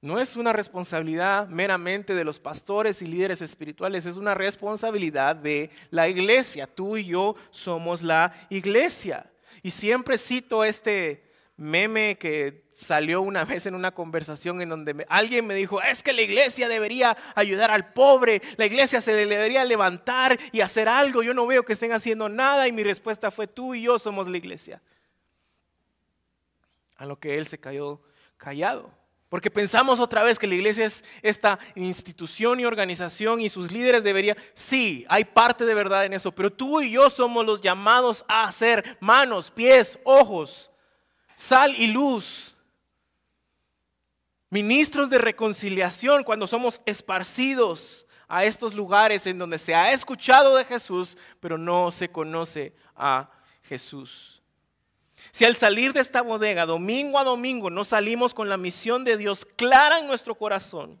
No 0.00 0.20
es 0.20 0.36
una 0.36 0.52
responsabilidad 0.52 1.48
meramente 1.48 2.14
de 2.14 2.22
los 2.22 2.38
pastores 2.38 3.02
y 3.02 3.06
líderes 3.06 3.42
espirituales, 3.42 4.06
es 4.06 4.18
una 4.18 4.34
responsabilidad 4.36 5.34
de 5.34 5.68
la 5.90 6.08
iglesia. 6.08 6.68
Tú 6.68 6.96
y 6.96 7.06
yo 7.06 7.34
somos 7.50 8.02
la 8.02 8.32
iglesia. 8.50 9.28
Y 9.64 9.72
siempre 9.72 10.16
cito 10.16 10.62
este 10.62 11.27
meme 11.58 12.16
que 12.18 12.68
salió 12.72 13.20
una 13.20 13.44
vez 13.44 13.66
en 13.66 13.74
una 13.74 13.90
conversación 13.90 14.62
en 14.62 14.68
donde 14.68 15.04
alguien 15.08 15.46
me 15.46 15.54
dijo, 15.54 15.82
es 15.82 16.04
que 16.04 16.12
la 16.12 16.22
iglesia 16.22 16.68
debería 16.68 17.16
ayudar 17.34 17.72
al 17.72 17.92
pobre, 17.92 18.40
la 18.56 18.64
iglesia 18.64 19.00
se 19.00 19.12
debería 19.12 19.64
levantar 19.64 20.38
y 20.52 20.60
hacer 20.60 20.88
algo, 20.88 21.22
yo 21.22 21.34
no 21.34 21.46
veo 21.46 21.64
que 21.64 21.72
estén 21.72 21.92
haciendo 21.92 22.28
nada 22.28 22.68
y 22.68 22.72
mi 22.72 22.84
respuesta 22.84 23.32
fue, 23.32 23.48
tú 23.48 23.74
y 23.74 23.82
yo 23.82 23.98
somos 23.98 24.28
la 24.28 24.36
iglesia. 24.36 24.80
A 26.96 27.04
lo 27.04 27.18
que 27.18 27.36
él 27.36 27.46
se 27.46 27.58
cayó 27.58 28.00
callado. 28.36 28.96
Porque 29.28 29.50
pensamos 29.50 30.00
otra 30.00 30.22
vez 30.22 30.38
que 30.38 30.46
la 30.46 30.54
iglesia 30.54 30.86
es 30.86 31.04
esta 31.22 31.58
institución 31.74 32.60
y 32.60 32.64
organización 32.64 33.40
y 33.40 33.48
sus 33.48 33.72
líderes 33.72 34.04
deberían, 34.04 34.36
sí, 34.54 35.04
hay 35.08 35.24
parte 35.24 35.66
de 35.66 35.74
verdad 35.74 36.06
en 36.06 36.14
eso, 36.14 36.32
pero 36.32 36.52
tú 36.52 36.80
y 36.80 36.92
yo 36.92 37.10
somos 37.10 37.44
los 37.44 37.60
llamados 37.60 38.24
a 38.28 38.50
ser 38.52 38.96
manos, 39.00 39.50
pies, 39.50 39.98
ojos, 40.04 40.70
sal 41.38 41.72
y 41.78 41.86
luz. 41.86 42.56
Ministros 44.50 45.08
de 45.08 45.18
reconciliación 45.18 46.24
cuando 46.24 46.46
somos 46.46 46.80
esparcidos 46.84 48.06
a 48.26 48.44
estos 48.44 48.74
lugares 48.74 49.26
en 49.26 49.38
donde 49.38 49.58
se 49.58 49.74
ha 49.74 49.92
escuchado 49.92 50.56
de 50.56 50.64
Jesús, 50.64 51.16
pero 51.40 51.56
no 51.56 51.92
se 51.92 52.10
conoce 52.10 52.74
a 52.96 53.26
Jesús. 53.62 54.42
Si 55.30 55.44
al 55.44 55.56
salir 55.56 55.92
de 55.92 56.00
esta 56.00 56.22
bodega, 56.22 56.66
domingo 56.66 57.18
a 57.18 57.24
domingo, 57.24 57.70
no 57.70 57.84
salimos 57.84 58.34
con 58.34 58.48
la 58.48 58.56
misión 58.56 59.04
de 59.04 59.16
Dios 59.16 59.44
clara 59.44 60.00
en 60.00 60.06
nuestro 60.06 60.34
corazón, 60.34 61.00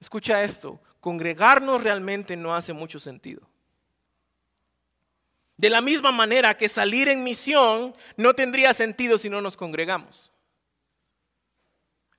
escucha 0.00 0.42
esto, 0.44 0.80
congregarnos 1.00 1.82
realmente 1.82 2.36
no 2.36 2.54
hace 2.54 2.72
mucho 2.72 3.00
sentido. 3.00 3.42
De 5.56 5.70
la 5.70 5.80
misma 5.80 6.10
manera 6.10 6.56
que 6.56 6.68
salir 6.68 7.08
en 7.08 7.22
misión 7.22 7.94
no 8.16 8.34
tendría 8.34 8.72
sentido 8.74 9.18
si 9.18 9.30
no 9.30 9.40
nos 9.40 9.56
congregamos. 9.56 10.32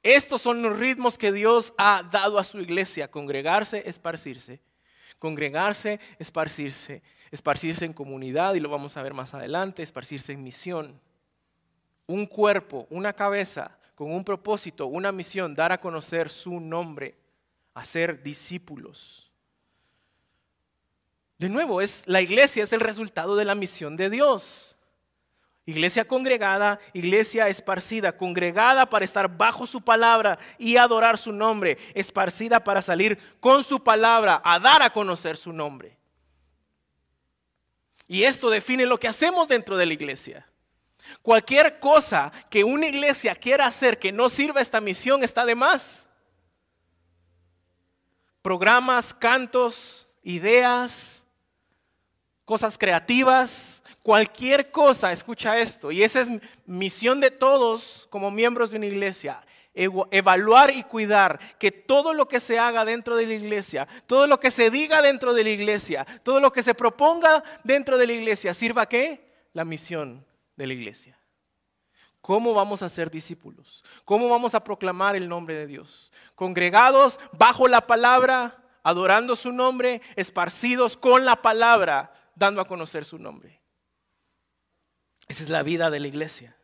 Estos 0.04 0.42
son 0.42 0.62
los 0.62 0.78
ritmos 0.78 1.18
que 1.18 1.32
Dios 1.32 1.74
ha 1.78 2.04
dado 2.04 2.38
a 2.38 2.44
su 2.44 2.60
iglesia, 2.60 3.10
congregarse, 3.10 3.84
esparcirse, 3.90 4.62
congregarse, 5.18 6.00
esparcirse, 6.20 7.02
esparcirse 7.32 7.86
en 7.86 7.94
comunidad, 7.94 8.54
y 8.54 8.60
lo 8.60 8.70
vamos 8.70 8.96
a 8.96 9.02
ver 9.02 9.16
más 9.16 9.34
adelante, 9.34 9.82
esparcirse 9.82 10.32
en 10.32 10.44
misión. 10.44 11.02
Un 12.06 12.28
cuerpo, 12.28 12.86
una 12.92 13.14
cabeza, 13.14 13.80
con 13.96 14.12
un 14.12 14.24
propósito, 14.24 14.86
una 14.86 15.12
misión, 15.12 15.56
dar 15.56 15.72
a 15.72 15.80
conocer 15.80 16.30
su 16.30 16.60
nombre, 16.60 17.16
hacer 17.74 18.22
discípulos. 18.22 19.25
De 21.38 21.50
nuevo, 21.50 21.82
es, 21.82 22.04
la 22.08 22.22
iglesia 22.22 22.64
es 22.64 22.74
el 22.74 22.80
resultado 22.80 23.36
de 23.36 23.46
la 23.46 23.56
misión 23.56 23.98
de 23.98 24.10
Dios. 24.10 24.78
Iglesia 25.68 26.08
congregada, 26.08 26.80
iglesia 26.94 27.48
esparcida, 27.50 28.16
congregada 28.16 28.88
para 28.88 29.04
estar 29.04 29.36
bajo 29.36 29.66
su 29.66 29.82
palabra 29.82 30.38
y 30.60 30.78
adorar 30.78 31.18
su 31.18 31.32
nombre, 31.32 31.78
esparcida 31.96 32.64
para 32.64 32.84
salir 32.84 33.18
con 33.40 33.64
su 33.64 33.84
palabra 33.84 34.42
a 34.46 34.60
dar 34.60 34.84
a 34.84 34.92
conocer 34.92 35.38
su 35.38 35.52
nombre. 35.52 35.98
Y 38.08 38.24
esto 38.24 38.52
define 38.52 38.86
lo 38.86 39.00
que 39.00 39.08
hacemos 39.08 39.48
dentro 39.48 39.76
de 39.76 39.88
la 39.88 39.94
iglesia. 39.94 40.48
Cualquier 41.24 41.80
cosa 41.80 42.32
que 42.50 42.64
una 42.64 42.88
iglesia 42.88 43.36
quiera 43.36 43.66
hacer 43.66 43.98
que 43.98 44.12
no 44.12 44.30
sirva 44.30 44.62
esta 44.62 44.80
misión 44.80 45.24
está 45.24 45.46
de 45.46 45.56
más. 45.56 46.08
Programas, 48.44 49.16
cantos, 49.16 50.08
ideas, 50.22 51.25
cosas 52.46 52.78
creativas, 52.78 53.84
Cualquier 54.06 54.70
cosa, 54.70 55.12
escucha 55.12 55.58
esto, 55.58 55.92
y 55.92 56.04
esa 56.04 56.22
es 56.22 56.30
misión 56.68 57.20
de 57.20 57.32
todos 57.32 58.06
como 58.12 58.30
miembros 58.30 58.70
de 58.70 58.78
una 58.78 58.86
iglesia, 58.86 59.42
evaluar 59.74 60.70
y 60.70 60.84
cuidar 60.84 61.40
que 61.58 61.72
todo 61.72 62.14
lo 62.14 62.28
que 62.28 62.40
se 62.40 62.60
haga 62.60 62.86
dentro 62.86 63.16
de 63.16 63.26
la 63.26 63.34
iglesia, 63.34 63.88
todo 64.06 64.28
lo 64.28 64.40
que 64.40 64.52
se 64.52 64.70
diga 64.70 65.02
dentro 65.02 65.34
de 65.34 65.44
la 65.44 65.50
iglesia, 65.50 66.06
todo 66.22 66.40
lo 66.40 66.52
que 66.52 66.62
se 66.62 66.76
proponga 66.76 67.44
dentro 67.64 67.98
de 67.98 68.06
la 68.06 68.14
iglesia, 68.14 68.54
sirva 68.54 68.84
a 68.84 68.90
qué? 68.90 69.26
La 69.54 69.66
misión 69.66 70.24
de 70.56 70.68
la 70.68 70.74
iglesia. 70.74 71.20
¿Cómo 72.22 72.54
vamos 72.54 72.84
a 72.84 72.90
ser 72.90 73.10
discípulos? 73.10 73.84
¿Cómo 74.04 74.30
vamos 74.30 74.54
a 74.54 74.64
proclamar 74.64 75.16
el 75.16 75.28
nombre 75.28 75.56
de 75.56 75.66
Dios? 75.66 76.12
Congregados 76.36 77.20
bajo 77.32 77.68
la 77.68 77.88
palabra, 77.88 78.64
adorando 78.84 79.36
su 79.36 79.52
nombre, 79.52 80.04
esparcidos 80.16 80.96
con 80.96 81.26
la 81.26 81.42
palabra, 81.42 82.12
dando 82.36 82.62
a 82.62 82.66
conocer 82.66 83.06
su 83.06 83.18
nombre. 83.18 83.62
Esa 85.28 85.44
es 85.44 85.50
la 85.50 85.64
vida 85.64 85.90
de 85.90 86.00
la 86.00 86.08
iglesia. 86.08 86.56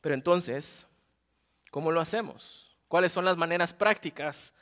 Pero 0.00 0.14
entonces, 0.14 0.86
¿cómo 1.70 1.90
lo 1.90 2.00
hacemos? 2.00 2.76
¿Cuáles 2.88 3.12
son 3.12 3.24
las 3.24 3.36
maneras 3.36 3.72
prácticas 3.74 4.54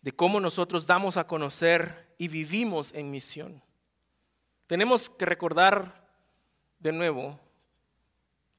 de 0.00 0.12
cómo 0.12 0.40
nosotros 0.40 0.86
damos 0.86 1.16
a 1.16 1.26
conocer 1.26 2.14
y 2.18 2.28
vivimos 2.28 2.92
en 2.92 3.10
misión? 3.10 3.62
Tenemos 4.66 5.08
que 5.08 5.26
recordar 5.26 6.08
de 6.78 6.92
nuevo 6.92 7.38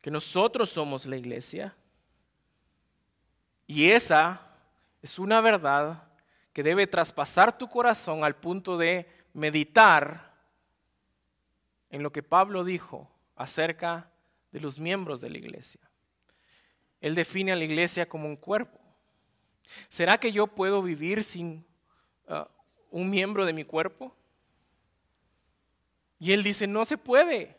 que 0.01 0.12
nosotros 0.12 0.69
somos 0.69 1.05
la 1.05 1.17
iglesia 1.17 1.75
y 3.67 3.89
esa 3.89 4.41
es 5.01 5.19
una 5.19 5.41
verdad 5.41 6.12
que 6.54 6.63
debe 6.63 6.88
traspasar 6.88 7.58
tu 7.58 7.68
corazón 7.68 8.24
al 8.24 8.36
punto 8.36 8.78
de 8.78 9.08
meditar 9.34 10.32
en 11.89 12.04
lo 12.04 12.12
que 12.12 12.24
Pablo 12.24 12.63
dijo 12.63 13.12
acerca 13.36 14.12
de 14.52 14.60
los 14.60 14.80
miembros 14.80 15.20
de 15.20 15.32
la 15.32 15.39
iglesia. 15.39 15.82
Él 17.02 17.16
define 17.16 17.52
a 17.52 17.56
la 17.56 17.63
iglesia 17.63 18.08
como 18.08 18.28
un 18.28 18.38
cuerpo. 18.38 18.80
¿Será 19.89 20.20
que 20.20 20.32
yo 20.32 20.48
puedo 20.48 20.82
vivir 20.82 21.24
sin 21.24 21.66
uh, 22.28 22.46
un 22.92 23.10
miembro 23.10 23.46
de 23.46 23.54
mi 23.54 23.66
cuerpo? 23.66 24.16
Y 26.20 26.32
él 26.32 26.44
dice, 26.44 26.68
no 26.68 26.86
se 26.86 26.98
puede. 26.98 27.58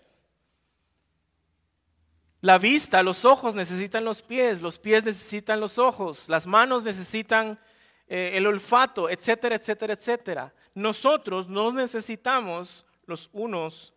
La 2.41 2.59
vista, 2.59 3.03
los 3.03 3.25
ojos 3.25 3.55
necesitan 3.55 4.05
los 4.05 4.23
pies, 4.23 4.63
los 4.63 4.79
pies 4.79 5.05
necesitan 5.05 5.61
los 5.61 5.79
ojos, 5.79 6.29
las 6.29 6.47
manos 6.47 6.85
necesitan 6.85 7.59
eh, 8.09 8.33
el 8.35 8.47
olfato, 8.47 9.09
etcétera, 9.09 9.57
etcétera, 9.57 9.95
etcétera. 9.95 10.55
Nosotros 10.75 11.49
nos 11.49 11.75
necesitamos 11.75 12.85
los 13.07 13.31
unos 13.33 13.93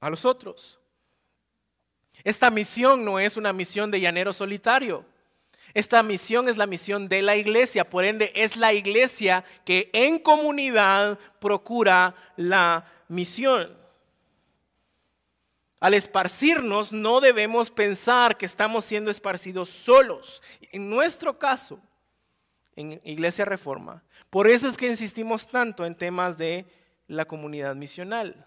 a 0.00 0.10
los 0.10 0.24
otros. 0.24 0.78
Esta 2.24 2.50
misión 2.50 3.04
no 3.04 3.18
es 3.18 3.36
una 3.36 3.52
misión 3.52 3.90
de 3.90 4.00
llanero 4.00 4.32
solitario. 4.32 5.04
Esta 5.74 6.02
misión 6.02 6.48
es 6.48 6.56
la 6.56 6.66
misión 6.66 7.08
de 7.08 7.22
la 7.22 7.36
iglesia, 7.36 7.88
por 7.88 8.04
ende 8.04 8.30
es 8.34 8.56
la 8.56 8.74
iglesia 8.74 9.44
que 9.64 9.88
en 9.92 10.18
comunidad 10.18 11.18
procura 11.40 12.14
la 12.36 12.84
misión. 13.08 13.74
Al 15.80 15.94
esparcirnos 15.94 16.92
no 16.92 17.20
debemos 17.20 17.70
pensar 17.70 18.36
que 18.36 18.46
estamos 18.46 18.84
siendo 18.84 19.10
esparcidos 19.10 19.68
solos. 19.68 20.42
En 20.70 20.90
nuestro 20.90 21.38
caso, 21.38 21.80
en 22.76 23.00
Iglesia 23.04 23.44
Reforma. 23.44 24.02
Por 24.30 24.48
eso 24.48 24.68
es 24.68 24.76
que 24.76 24.88
insistimos 24.88 25.46
tanto 25.46 25.84
en 25.84 25.94
temas 25.94 26.36
de 26.36 26.66
la 27.06 27.24
comunidad 27.24 27.74
misional. 27.74 28.46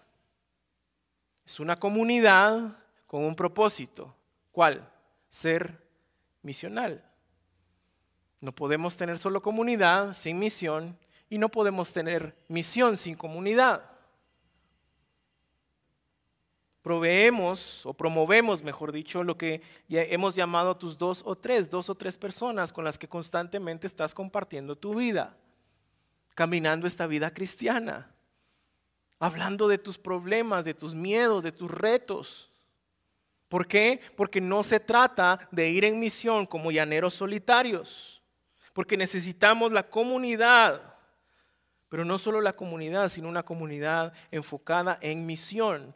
Es 1.44 1.60
una 1.60 1.76
comunidad 1.76 2.76
con 3.06 3.24
un 3.24 3.34
propósito. 3.34 4.14
¿Cuál? 4.52 4.88
Ser 5.28 5.80
misional. 6.42 7.04
No 8.40 8.52
podemos 8.52 8.96
tener 8.96 9.18
solo 9.18 9.40
comunidad 9.42 10.14
sin 10.14 10.38
misión 10.38 10.98
y 11.30 11.38
no 11.38 11.48
podemos 11.48 11.92
tener 11.92 12.36
misión 12.48 12.96
sin 12.96 13.16
comunidad 13.16 13.95
proveemos 16.86 17.84
o 17.84 17.94
promovemos, 17.94 18.62
mejor 18.62 18.92
dicho, 18.92 19.24
lo 19.24 19.36
que 19.36 19.60
hemos 19.88 20.36
llamado 20.36 20.76
tus 20.76 20.96
dos 20.96 21.20
o 21.26 21.34
tres, 21.34 21.68
dos 21.68 21.90
o 21.90 21.96
tres 21.96 22.16
personas 22.16 22.72
con 22.72 22.84
las 22.84 22.96
que 22.96 23.08
constantemente 23.08 23.88
estás 23.88 24.14
compartiendo 24.14 24.76
tu 24.76 24.94
vida, 24.94 25.36
caminando 26.36 26.86
esta 26.86 27.08
vida 27.08 27.34
cristiana, 27.34 28.14
hablando 29.18 29.66
de 29.66 29.78
tus 29.78 29.98
problemas, 29.98 30.64
de 30.64 30.74
tus 30.74 30.94
miedos, 30.94 31.42
de 31.42 31.50
tus 31.50 31.68
retos. 31.68 32.52
¿Por 33.48 33.66
qué? 33.66 34.00
Porque 34.16 34.40
no 34.40 34.62
se 34.62 34.78
trata 34.78 35.40
de 35.50 35.68
ir 35.68 35.84
en 35.84 35.98
misión 35.98 36.46
como 36.46 36.70
llaneros 36.70 37.14
solitarios, 37.14 38.22
porque 38.72 38.96
necesitamos 38.96 39.72
la 39.72 39.90
comunidad, 39.90 40.94
pero 41.88 42.04
no 42.04 42.16
solo 42.16 42.40
la 42.40 42.54
comunidad, 42.54 43.08
sino 43.08 43.28
una 43.28 43.42
comunidad 43.42 44.12
enfocada 44.30 44.96
en 45.00 45.26
misión 45.26 45.92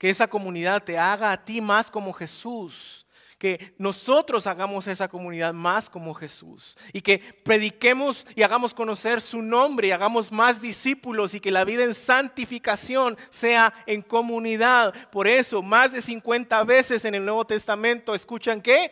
que 0.00 0.08
esa 0.08 0.28
comunidad 0.28 0.82
te 0.82 0.98
haga 0.98 1.30
a 1.30 1.44
ti 1.44 1.60
más 1.60 1.90
como 1.90 2.14
Jesús. 2.14 3.06
Que 3.36 3.74
nosotros 3.76 4.46
hagamos 4.46 4.86
esa 4.86 5.08
comunidad 5.08 5.52
más 5.52 5.90
como 5.90 6.14
Jesús. 6.14 6.78
Y 6.94 7.02
que 7.02 7.18
prediquemos 7.18 8.26
y 8.34 8.42
hagamos 8.42 8.72
conocer 8.72 9.20
su 9.20 9.42
nombre 9.42 9.88
y 9.88 9.90
hagamos 9.90 10.32
más 10.32 10.58
discípulos 10.58 11.34
y 11.34 11.40
que 11.40 11.50
la 11.50 11.66
vida 11.66 11.84
en 11.84 11.92
santificación 11.92 13.18
sea 13.28 13.74
en 13.84 14.00
comunidad. 14.00 14.94
Por 15.10 15.28
eso, 15.28 15.60
más 15.60 15.92
de 15.92 16.00
50 16.00 16.64
veces 16.64 17.04
en 17.04 17.14
el 17.14 17.24
Nuevo 17.26 17.46
Testamento 17.46 18.14
escuchan 18.14 18.62
que 18.62 18.90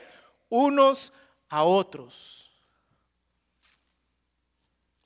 unos 0.50 1.10
a 1.48 1.62
otros. 1.62 2.52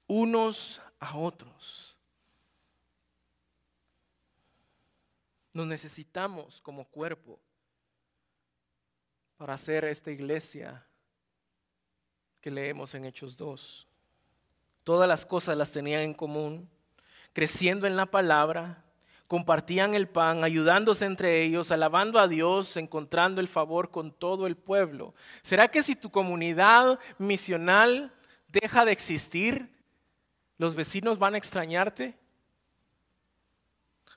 Unos 0.09 0.83
a 0.99 1.17
otros. 1.17 1.92
Nos 5.53 5.67
necesitamos 5.67 6.61
como 6.62 6.85
cuerpo 6.87 7.38
para 9.37 9.55
hacer 9.55 9.85
esta 9.85 10.11
iglesia 10.11 10.87
que 12.41 12.51
leemos 12.51 12.95
en 12.95 13.05
Hechos 13.05 13.37
2. 13.37 13.87
Todas 14.85 15.09
las 15.09 15.27
cosas 15.27 15.57
las 15.57 15.73
tenían 15.73 16.03
en 16.03 16.15
común, 16.15 16.69
creciendo 17.33 17.87
en 17.87 17.97
la 17.97 18.07
palabra, 18.07 18.85
compartían 19.29 19.95
el 19.95 20.09
pan, 20.09 20.45
ayudándose 20.45 21.07
entre 21.07 21.43
ellos, 21.43 21.71
alabando 21.71 22.19
a 22.19 22.29
Dios, 22.29 22.77
encontrando 22.77 23.41
el 23.41 23.49
favor 23.49 23.91
con 23.91 24.12
todo 24.12 24.47
el 24.47 24.57
pueblo. 24.57 25.15
¿Será 25.41 25.69
que 25.69 25.83
si 25.83 25.97
tu 25.97 26.11
comunidad 26.11 26.99
misional 27.19 28.12
deja 28.49 28.85
de 28.85 28.93
existir, 28.93 29.73
los 30.59 30.75
vecinos 30.75 31.19
van 31.19 31.35
a 31.35 31.38
extrañarte? 31.38 32.22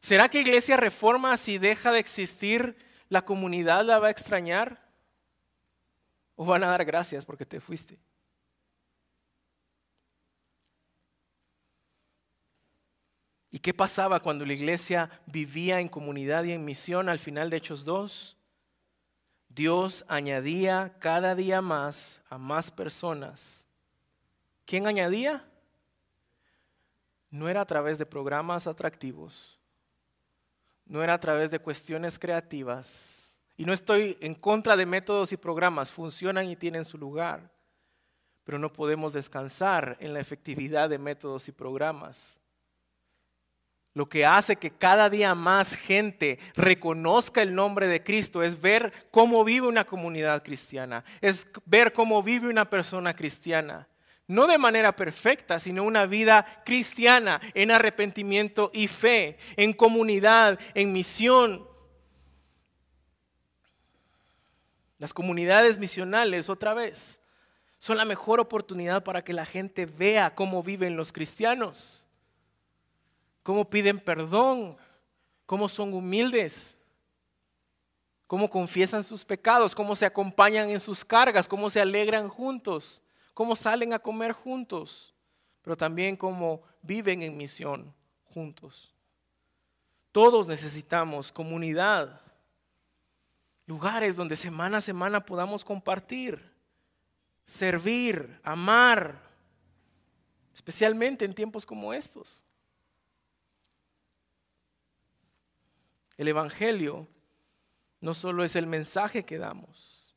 ¿Será 0.05 0.29
que 0.29 0.41
Iglesia 0.41 0.77
Reforma 0.77 1.35
si 1.35 1.57
deja 1.57 1.91
de 1.91 1.97
existir, 1.97 2.77
la 3.09 3.25
comunidad 3.25 3.83
la 3.83 3.97
va 3.97 4.09
a 4.09 4.11
extrañar? 4.11 4.79
¿O 6.35 6.45
van 6.45 6.63
a 6.63 6.67
dar 6.67 6.85
gracias 6.85 7.25
porque 7.25 7.43
te 7.43 7.59
fuiste? 7.59 7.97
¿Y 13.49 13.57
qué 13.57 13.73
pasaba 13.73 14.19
cuando 14.19 14.45
la 14.45 14.53
iglesia 14.53 15.09
vivía 15.25 15.79
en 15.79 15.89
comunidad 15.89 16.43
y 16.43 16.51
en 16.51 16.63
misión 16.63 17.09
al 17.09 17.17
final 17.17 17.49
de 17.49 17.57
Hechos 17.57 17.83
2? 17.83 18.37
Dios 19.49 20.05
añadía 20.07 20.93
cada 20.99 21.33
día 21.33 21.63
más 21.63 22.21
a 22.29 22.37
más 22.37 22.69
personas. 22.69 23.65
¿Quién 24.65 24.85
añadía? 24.85 25.49
No 27.31 27.49
era 27.49 27.61
a 27.61 27.65
través 27.65 27.97
de 27.97 28.05
programas 28.05 28.67
atractivos, 28.67 29.54
no 30.85 31.03
era 31.03 31.15
a 31.15 31.19
través 31.19 31.51
de 31.51 31.59
cuestiones 31.59 32.19
creativas. 32.19 33.37
Y 33.57 33.65
no 33.65 33.73
estoy 33.73 34.17
en 34.19 34.35
contra 34.35 34.75
de 34.75 34.85
métodos 34.85 35.31
y 35.31 35.37
programas, 35.37 35.91
funcionan 35.91 36.49
y 36.49 36.55
tienen 36.55 36.85
su 36.85 36.97
lugar, 36.97 37.51
pero 38.43 38.59
no 38.59 38.71
podemos 38.71 39.13
descansar 39.13 39.97
en 39.99 40.13
la 40.13 40.19
efectividad 40.19 40.89
de 40.89 40.99
métodos 40.99 41.47
y 41.47 41.51
programas. 41.51 42.39
Lo 43.93 44.09
que 44.09 44.25
hace 44.25 44.57
que 44.57 44.71
cada 44.71 45.09
día 45.09 45.33
más 45.35 45.73
gente 45.73 46.37
reconozca 46.55 47.41
el 47.41 47.55
nombre 47.55 47.87
de 47.87 48.03
Cristo 48.03 48.43
es 48.43 48.59
ver 48.59 48.91
cómo 49.09 49.45
vive 49.45 49.69
una 49.69 49.85
comunidad 49.85 50.43
cristiana, 50.43 51.05
es 51.21 51.47
ver 51.65 51.93
cómo 51.93 52.21
vive 52.21 52.49
una 52.49 52.69
persona 52.69 53.15
cristiana. 53.15 53.87
No 54.27 54.47
de 54.47 54.57
manera 54.57 54.95
perfecta, 54.95 55.59
sino 55.59 55.83
una 55.83 56.05
vida 56.05 56.63
cristiana 56.65 57.39
en 57.53 57.71
arrepentimiento 57.71 58.71
y 58.73 58.87
fe, 58.87 59.37
en 59.55 59.73
comunidad, 59.73 60.59
en 60.73 60.91
misión. 60.93 61.67
Las 64.97 65.13
comunidades 65.13 65.77
misionales, 65.77 66.49
otra 66.49 66.73
vez, 66.73 67.21
son 67.77 67.97
la 67.97 68.05
mejor 68.05 68.39
oportunidad 68.39 69.03
para 69.03 69.23
que 69.23 69.33
la 69.33 69.45
gente 69.45 69.85
vea 69.85 70.33
cómo 70.33 70.63
viven 70.63 70.97
los 70.97 71.11
cristianos 71.11 72.05
cómo 73.45 73.69
piden 73.69 73.99
perdón, 73.99 74.75
cómo 75.45 75.69
son 75.69 75.93
humildes, 75.93 76.75
cómo 78.25 78.49
confiesan 78.49 79.03
sus 79.03 79.23
pecados, 79.23 79.75
cómo 79.75 79.95
se 79.95 80.07
acompañan 80.07 80.71
en 80.71 80.79
sus 80.79 81.05
cargas, 81.05 81.47
cómo 81.47 81.69
se 81.69 81.79
alegran 81.79 82.27
juntos, 82.27 83.03
cómo 83.35 83.55
salen 83.55 83.93
a 83.93 83.99
comer 83.99 84.31
juntos, 84.31 85.13
pero 85.61 85.75
también 85.75 86.15
cómo 86.15 86.63
viven 86.81 87.21
en 87.21 87.37
misión 87.37 87.93
juntos. 88.23 88.95
Todos 90.11 90.47
necesitamos 90.47 91.31
comunidad, 91.31 92.21
lugares 93.67 94.15
donde 94.15 94.37
semana 94.37 94.77
a 94.77 94.81
semana 94.81 95.25
podamos 95.25 95.65
compartir, 95.65 96.41
servir, 97.45 98.39
amar, 98.41 99.21
especialmente 100.53 101.25
en 101.25 101.33
tiempos 101.33 101.65
como 101.65 101.93
estos. 101.93 102.45
El 106.15 106.29
Evangelio 106.29 107.05
no 107.99 108.13
solo 108.13 108.45
es 108.45 108.55
el 108.55 108.65
mensaje 108.65 109.25
que 109.25 109.37
damos, 109.37 110.15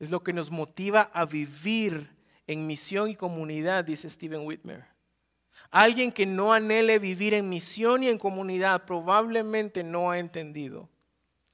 es 0.00 0.10
lo 0.10 0.24
que 0.24 0.32
nos 0.32 0.50
motiva 0.50 1.12
a 1.14 1.24
vivir 1.26 2.19
en 2.50 2.66
misión 2.66 3.08
y 3.08 3.14
comunidad, 3.14 3.84
dice 3.84 4.10
Stephen 4.10 4.44
Whitmer. 4.44 4.84
Alguien 5.70 6.10
que 6.10 6.26
no 6.26 6.52
anhele 6.52 6.98
vivir 6.98 7.32
en 7.32 7.48
misión 7.48 8.02
y 8.02 8.08
en 8.08 8.18
comunidad 8.18 8.86
probablemente 8.86 9.84
no 9.84 10.10
ha 10.10 10.18
entendido 10.18 10.88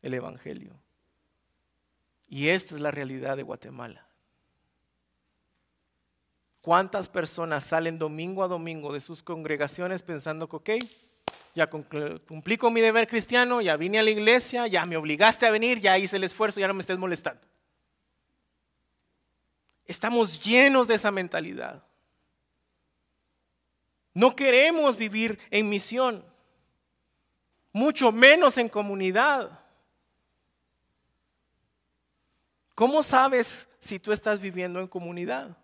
el 0.00 0.14
Evangelio. 0.14 0.72
Y 2.28 2.48
esta 2.48 2.74
es 2.74 2.80
la 2.80 2.90
realidad 2.90 3.36
de 3.36 3.42
Guatemala. 3.42 4.06
¿Cuántas 6.62 7.10
personas 7.10 7.64
salen 7.64 7.98
domingo 7.98 8.42
a 8.42 8.48
domingo 8.48 8.90
de 8.94 9.02
sus 9.02 9.22
congregaciones 9.22 10.02
pensando 10.02 10.48
que, 10.48 10.56
ok, 10.56 10.70
ya 11.54 11.68
cumplí 11.68 12.56
con 12.56 12.72
mi 12.72 12.80
deber 12.80 13.06
cristiano, 13.06 13.60
ya 13.60 13.76
vine 13.76 13.98
a 13.98 14.02
la 14.02 14.10
iglesia, 14.10 14.66
ya 14.66 14.86
me 14.86 14.96
obligaste 14.96 15.44
a 15.44 15.50
venir, 15.50 15.78
ya 15.78 15.98
hice 15.98 16.16
el 16.16 16.24
esfuerzo, 16.24 16.58
ya 16.58 16.68
no 16.68 16.74
me 16.74 16.80
estés 16.80 16.96
molestando. 16.96 17.46
Estamos 19.86 20.42
llenos 20.44 20.88
de 20.88 20.94
esa 20.94 21.10
mentalidad. 21.10 21.82
No 24.12 24.34
queremos 24.34 24.96
vivir 24.96 25.38
en 25.50 25.68
misión, 25.68 26.24
mucho 27.72 28.10
menos 28.10 28.56
en 28.58 28.68
comunidad. 28.68 29.60
¿Cómo 32.74 33.02
sabes 33.02 33.68
si 33.78 33.98
tú 33.98 34.12
estás 34.12 34.40
viviendo 34.40 34.80
en 34.80 34.88
comunidad? 34.88 35.56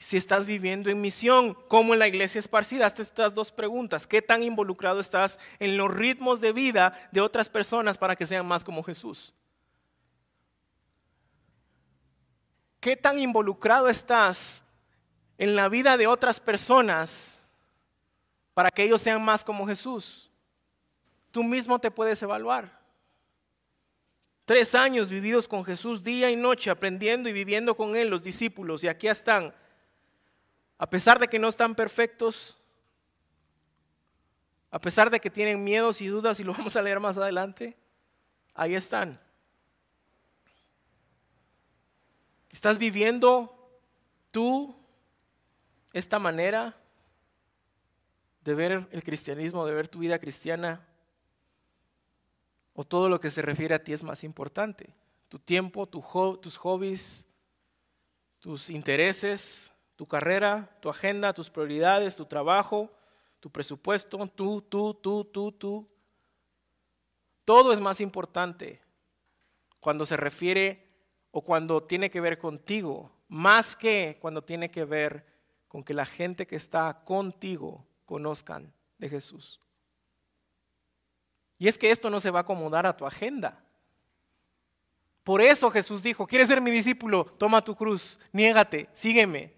si 0.00 0.16
estás 0.16 0.46
viviendo 0.46 0.88
en 0.88 0.98
misión, 0.98 1.52
como 1.68 1.92
en 1.92 1.98
la 1.98 2.08
iglesia 2.08 2.38
esparcida. 2.38 2.86
Hazte 2.86 3.02
estas 3.02 3.34
dos 3.34 3.52
preguntas. 3.52 4.06
¿Qué 4.06 4.22
tan 4.22 4.42
involucrado 4.42 4.98
estás 4.98 5.38
en 5.58 5.76
los 5.76 5.94
ritmos 5.94 6.40
de 6.40 6.54
vida 6.54 6.94
de 7.12 7.20
otras 7.20 7.50
personas 7.50 7.98
para 7.98 8.16
que 8.16 8.26
sean 8.26 8.46
más 8.46 8.64
como 8.64 8.82
Jesús? 8.82 9.34
¿Qué 12.80 12.96
tan 12.96 13.18
involucrado 13.18 13.88
estás 13.88 14.64
en 15.38 15.54
la 15.54 15.68
vida 15.68 15.96
de 15.96 16.06
otras 16.06 16.40
personas 16.40 17.42
para 18.54 18.70
que 18.70 18.82
ellos 18.82 19.02
sean 19.02 19.22
más 19.22 19.44
como 19.44 19.66
Jesús? 19.66 20.30
Tú 21.30 21.44
mismo 21.44 21.78
te 21.78 21.90
puedes 21.90 22.22
evaluar. 22.22 22.80
Tres 24.44 24.74
años 24.74 25.08
vividos 25.08 25.46
con 25.46 25.64
Jesús 25.64 26.02
día 26.02 26.30
y 26.30 26.36
noche, 26.36 26.70
aprendiendo 26.70 27.28
y 27.28 27.32
viviendo 27.32 27.76
con 27.76 27.94
Él, 27.94 28.08
los 28.08 28.22
discípulos, 28.22 28.82
y 28.82 28.88
aquí 28.88 29.06
están 29.06 29.54
a 30.80 30.88
pesar 30.88 31.18
de 31.18 31.28
que 31.28 31.38
no 31.38 31.48
están 31.48 31.74
perfectos, 31.74 32.56
a 34.70 34.80
pesar 34.80 35.10
de 35.10 35.20
que 35.20 35.28
tienen 35.28 35.62
miedos 35.62 36.00
y 36.00 36.06
dudas, 36.06 36.40
y 36.40 36.42
lo 36.42 36.54
vamos 36.54 36.74
a 36.74 36.80
leer 36.80 36.98
más 37.00 37.18
adelante, 37.18 37.76
ahí 38.54 38.74
están. 38.74 39.20
¿Estás 42.50 42.78
viviendo 42.78 43.80
tú 44.30 44.76
esta 45.92 46.18
manera 46.18 46.76
de 48.42 48.54
ver 48.54 48.88
el 48.90 49.04
cristianismo, 49.04 49.64
de 49.66 49.74
ver 49.74 49.88
tu 49.88 50.00
vida 50.00 50.18
cristiana? 50.18 50.86
¿O 52.74 52.84
todo 52.84 53.08
lo 53.08 53.20
que 53.20 53.30
se 53.30 53.42
refiere 53.42 53.74
a 53.74 53.84
ti 53.84 53.92
es 53.92 54.02
más 54.02 54.24
importante? 54.24 54.92
Tu 55.28 55.38
tiempo, 55.38 55.86
tus 55.86 56.56
hobbies, 56.56 57.26
tus 58.40 58.68
intereses, 58.68 59.70
tu 59.94 60.06
carrera, 60.06 60.76
tu 60.80 60.88
agenda, 60.88 61.32
tus 61.32 61.50
prioridades, 61.50 62.16
tu 62.16 62.24
trabajo, 62.24 62.90
tu 63.38 63.50
presupuesto, 63.50 64.26
tú, 64.28 64.60
tú, 64.62 64.94
tú, 64.94 65.24
tú, 65.24 65.52
tú. 65.52 65.88
Todo 67.44 67.72
es 67.72 67.80
más 67.80 68.00
importante 68.00 68.80
cuando 69.78 70.04
se 70.04 70.16
refiere 70.16 70.89
o 71.30 71.42
cuando 71.42 71.82
tiene 71.82 72.10
que 72.10 72.20
ver 72.20 72.38
contigo, 72.38 73.12
más 73.28 73.76
que 73.76 74.18
cuando 74.20 74.42
tiene 74.42 74.70
que 74.70 74.84
ver 74.84 75.26
con 75.68 75.84
que 75.84 75.94
la 75.94 76.04
gente 76.04 76.46
que 76.46 76.56
está 76.56 77.02
contigo 77.04 77.86
conozcan 78.04 78.72
de 78.98 79.08
Jesús. 79.08 79.60
Y 81.58 81.68
es 81.68 81.78
que 81.78 81.90
esto 81.90 82.10
no 82.10 82.20
se 82.20 82.30
va 82.30 82.40
a 82.40 82.42
acomodar 82.42 82.86
a 82.86 82.96
tu 82.96 83.06
agenda. 83.06 83.62
Por 85.22 85.40
eso 85.42 85.70
Jesús 85.70 86.02
dijo, 86.02 86.26
¿quieres 86.26 86.48
ser 86.48 86.60
mi 86.60 86.70
discípulo? 86.70 87.24
Toma 87.38 87.62
tu 87.62 87.76
cruz, 87.76 88.18
niégate, 88.32 88.88
sígueme. 88.92 89.54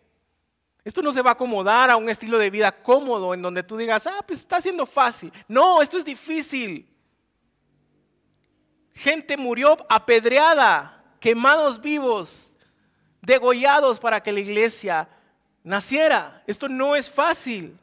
Esto 0.85 1.01
no 1.01 1.13
se 1.13 1.23
va 1.23 1.31
a 1.31 1.33
acomodar 1.35 1.91
a 1.91 1.97
un 1.97 2.09
estilo 2.09 2.39
de 2.39 2.51
vida 2.51 2.83
cómodo 2.83 3.35
en 3.35 3.41
donde 3.41 3.63
tú 3.63 3.77
digas, 3.77 4.07
ah, 4.07 4.25
pues 4.27 4.41
está 4.41 4.61
siendo 4.61 4.85
fácil. 4.85 5.33
No, 5.47 5.81
esto 5.81 5.97
es 5.97 6.05
difícil. 6.05 6.93
Gente 8.93 9.37
murió 9.37 9.77
apedreada, 9.89 11.02
quemados 11.23 11.81
vivos, 11.81 12.53
degollados 13.23 14.01
para 14.01 14.21
que 14.21 14.33
la 14.33 14.41
iglesia 14.41 15.09
naciera. 15.63 16.43
Esto 16.49 16.69
no 16.69 16.97
es 16.97 17.09
fácil. 17.09 17.79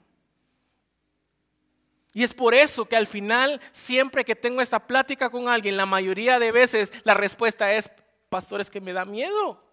Y 2.14 2.24
es 2.24 2.34
por 2.34 2.54
eso 2.54 2.86
que 2.86 2.98
al 2.98 3.08
final, 3.08 3.62
siempre 3.72 4.26
que 4.26 4.36
tengo 4.36 4.60
esta 4.60 4.86
plática 4.86 5.30
con 5.30 5.48
alguien, 5.48 5.78
la 5.78 5.86
mayoría 5.86 6.38
de 6.38 6.52
veces 6.52 6.92
la 7.06 7.14
respuesta 7.14 7.74
es, 7.74 7.90
pastores, 8.28 8.70
que 8.70 8.82
me 8.82 8.92
da 8.92 9.06
miedo. 9.06 9.64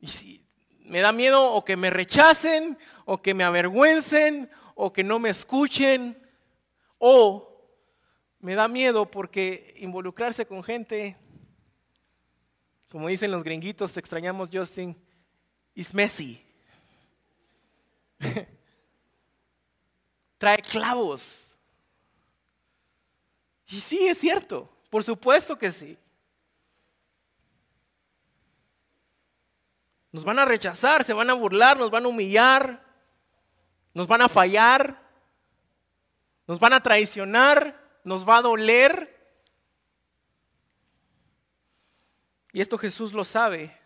Y 0.00 0.06
si 0.06 0.46
me 0.80 1.00
da 1.00 1.12
miedo 1.12 1.52
o 1.52 1.62
que 1.62 1.76
me 1.76 1.90
rechacen, 1.90 2.78
o 3.04 3.20
que 3.20 3.34
me 3.34 3.44
avergüencen, 3.44 4.50
o 4.74 4.94
que 4.94 5.04
no 5.04 5.18
me 5.18 5.28
escuchen, 5.28 6.18
o 6.96 7.68
me 8.38 8.54
da 8.54 8.66
miedo 8.66 9.10
porque 9.10 9.74
involucrarse 9.76 10.46
con 10.46 10.64
gente, 10.64 11.18
como 12.90 13.08
dicen 13.08 13.30
los 13.30 13.44
gringuitos, 13.44 13.92
te 13.92 14.00
extrañamos 14.00 14.48
Justin, 14.52 14.96
is 15.74 15.92
messy. 15.94 16.44
Trae 20.38 20.58
clavos. 20.58 21.56
Y 23.66 23.80
sí, 23.80 24.08
es 24.08 24.18
cierto, 24.18 24.70
por 24.90 25.04
supuesto 25.04 25.58
que 25.58 25.70
sí. 25.70 25.98
Nos 30.10 30.24
van 30.24 30.38
a 30.38 30.44
rechazar, 30.44 31.04
se 31.04 31.12
van 31.12 31.28
a 31.28 31.34
burlar, 31.34 31.78
nos 31.78 31.90
van 31.90 32.06
a 32.06 32.08
humillar, 32.08 32.82
nos 33.92 34.06
van 34.06 34.22
a 34.22 34.28
fallar. 34.28 35.08
Nos 36.48 36.58
van 36.58 36.72
a 36.72 36.82
traicionar, 36.82 37.78
nos 38.04 38.26
va 38.26 38.38
a 38.38 38.42
doler. 38.42 39.17
Y 42.52 42.60
esto 42.60 42.78
Jesús 42.78 43.12
lo 43.12 43.24
sabe. 43.24 43.76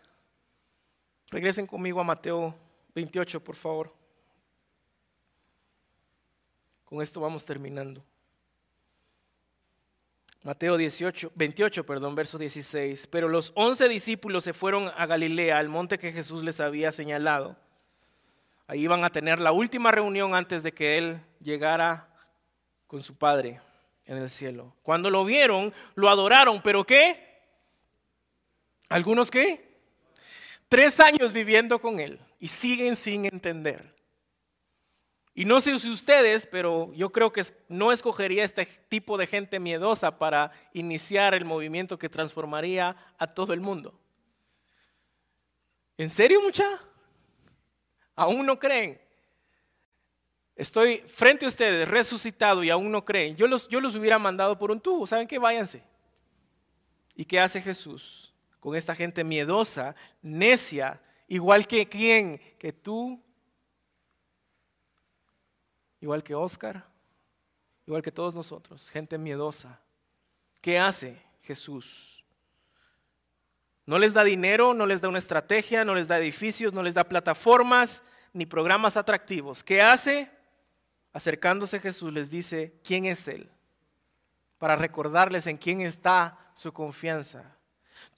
Regresen 1.29 1.67
conmigo 1.67 1.99
a 1.99 2.03
Mateo 2.03 2.55
28, 2.95 3.43
por 3.43 3.55
favor. 3.55 3.93
Con 6.85 7.01
esto 7.01 7.19
vamos 7.19 7.45
terminando. 7.45 8.03
Mateo 10.43 10.75
18, 10.77 11.31
28, 11.35 11.85
perdón, 11.85 12.15
verso 12.15 12.37
16. 12.37 13.07
Pero 13.07 13.29
los 13.29 13.51
once 13.55 13.87
discípulos 13.89 14.43
se 14.43 14.53
fueron 14.53 14.91
a 14.95 15.05
Galilea, 15.05 15.57
al 15.57 15.69
monte 15.69 15.97
que 15.97 16.11
Jesús 16.11 16.43
les 16.43 16.59
había 16.59 16.91
señalado. 16.91 17.55
Ahí 18.67 18.81
iban 18.81 19.03
a 19.03 19.09
tener 19.09 19.39
la 19.39 19.51
última 19.51 19.91
reunión 19.91 20.35
antes 20.35 20.61
de 20.63 20.73
que 20.73 20.97
Él 20.97 21.21
llegara 21.39 22.09
con 22.87 23.01
su 23.01 23.15
Padre 23.15 23.59
en 24.05 24.17
el 24.17 24.29
cielo. 24.29 24.75
Cuando 24.83 25.09
lo 25.09 25.25
vieron, 25.25 25.73
lo 25.95 26.09
adoraron, 26.09 26.61
pero 26.61 26.83
¿qué? 26.85 27.32
¿Algunos 28.93 29.31
qué? 29.31 29.59
Tres 30.69 30.99
años 30.99 31.33
viviendo 31.33 31.81
con 31.81 31.99
Él 31.99 32.19
y 32.39 32.47
siguen 32.47 32.95
sin 32.95 33.25
entender. 33.25 33.91
Y 35.33 35.45
no 35.45 35.61
sé 35.61 35.79
si 35.79 35.89
ustedes, 35.89 36.45
pero 36.45 36.93
yo 36.93 37.11
creo 37.11 37.33
que 37.33 37.43
no 37.69 37.91
escogería 37.91 38.43
este 38.43 38.67
tipo 38.67 39.17
de 39.17 39.25
gente 39.25 39.59
miedosa 39.59 40.19
para 40.19 40.51
iniciar 40.73 41.33
el 41.33 41.43
movimiento 41.43 41.97
que 41.97 42.07
transformaría 42.07 42.95
a 43.17 43.25
todo 43.25 43.51
el 43.53 43.61
mundo. 43.61 43.99
¿En 45.97 46.11
serio, 46.11 46.39
mucha? 46.39 46.79
¿Aún 48.15 48.45
no 48.45 48.59
creen? 48.59 49.01
Estoy 50.55 50.99
frente 51.07 51.45
a 51.45 51.47
ustedes, 51.47 51.87
resucitado 51.87 52.63
y 52.63 52.69
aún 52.69 52.91
no 52.91 53.03
creen. 53.03 53.35
Yo 53.37 53.47
los, 53.47 53.67
yo 53.69 53.81
los 53.81 53.95
hubiera 53.95 54.19
mandado 54.19 54.55
por 54.59 54.69
un 54.69 54.79
tubo. 54.79 55.07
¿Saben 55.07 55.27
qué? 55.27 55.39
Váyanse. 55.39 55.81
¿Y 57.15 57.25
qué 57.25 57.39
hace 57.39 57.59
Jesús 57.59 58.32
con 58.63 58.77
esta 58.77 58.95
gente 58.95 59.25
miedosa, 59.25 59.93
necia, 60.21 61.01
igual 61.27 61.67
que 61.67 61.85
quién? 61.89 62.39
Que 62.57 62.71
tú 62.71 63.21
igual 65.99 66.23
que 66.23 66.33
Oscar, 66.33 66.85
igual 67.85 68.01
que 68.01 68.11
todos 68.13 68.33
nosotros, 68.33 68.89
gente 68.89 69.17
miedosa. 69.17 69.81
¿Qué 70.61 70.79
hace 70.79 71.21
Jesús? 71.41 72.23
No 73.85 73.99
les 73.99 74.13
da 74.13 74.23
dinero, 74.23 74.73
no 74.73 74.85
les 74.85 75.01
da 75.01 75.09
una 75.09 75.19
estrategia, 75.19 75.83
no 75.83 75.93
les 75.93 76.07
da 76.07 76.17
edificios, 76.17 76.71
no 76.71 76.83
les 76.83 76.93
da 76.93 77.03
plataformas 77.03 78.01
ni 78.31 78.45
programas 78.45 78.95
atractivos. 78.95 79.61
¿Qué 79.61 79.81
hace? 79.81 80.31
Acercándose 81.11 81.81
Jesús 81.81 82.13
les 82.13 82.29
dice, 82.29 82.79
¿quién 82.81 83.07
es 83.07 83.27
Él? 83.27 83.51
Para 84.57 84.77
recordarles 84.77 85.47
en 85.47 85.57
quién 85.57 85.81
está 85.81 86.39
su 86.53 86.71
confianza. 86.71 87.57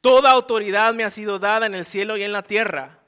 Toda 0.01 0.31
autoridad 0.31 0.93
me 0.93 1.03
ha 1.03 1.09
sido 1.09 1.39
dada 1.39 1.65
en 1.65 1.75
el 1.75 1.85
cielo 1.85 2.17
y 2.17 2.23
en 2.23 2.31
la 2.31 2.43
tierra. 2.43 2.99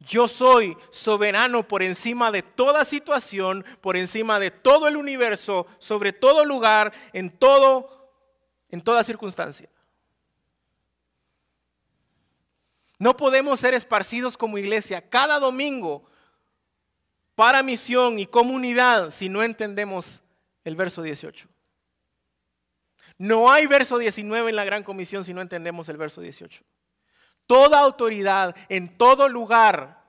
Yo 0.00 0.28
soy 0.28 0.76
soberano 0.90 1.66
por 1.66 1.82
encima 1.82 2.30
de 2.30 2.42
toda 2.42 2.84
situación, 2.84 3.64
por 3.80 3.96
encima 3.96 4.38
de 4.38 4.50
todo 4.50 4.86
el 4.86 4.96
universo, 4.96 5.66
sobre 5.78 6.12
todo 6.12 6.44
lugar, 6.44 6.92
en 7.12 7.30
todo 7.30 7.98
en 8.70 8.80
toda 8.80 9.02
circunstancia. 9.02 9.68
No 12.98 13.16
podemos 13.16 13.60
ser 13.60 13.74
esparcidos 13.74 14.36
como 14.36 14.58
iglesia 14.58 15.08
cada 15.08 15.38
domingo 15.38 16.04
para 17.34 17.62
misión 17.62 18.18
y 18.18 18.26
comunidad 18.26 19.10
si 19.10 19.28
no 19.28 19.42
entendemos 19.42 20.22
el 20.64 20.74
verso 20.74 21.02
18. 21.02 21.48
No 23.18 23.50
hay 23.50 23.66
verso 23.66 23.98
19 23.98 24.50
en 24.50 24.56
la 24.56 24.64
gran 24.64 24.82
comisión 24.82 25.24
si 25.24 25.34
no 25.34 25.42
entendemos 25.42 25.88
el 25.88 25.96
verso 25.96 26.20
18 26.20 26.64
toda 27.48 27.80
autoridad 27.80 28.54
en 28.68 28.96
todo 28.96 29.28
lugar, 29.28 30.04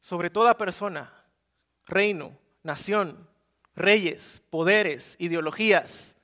sobre 0.00 0.28
toda 0.28 0.58
persona, 0.58 1.12
reino, 1.86 2.36
nación, 2.62 3.28
reyes, 3.74 4.42
poderes, 4.50 5.16
ideologías, 5.18 6.16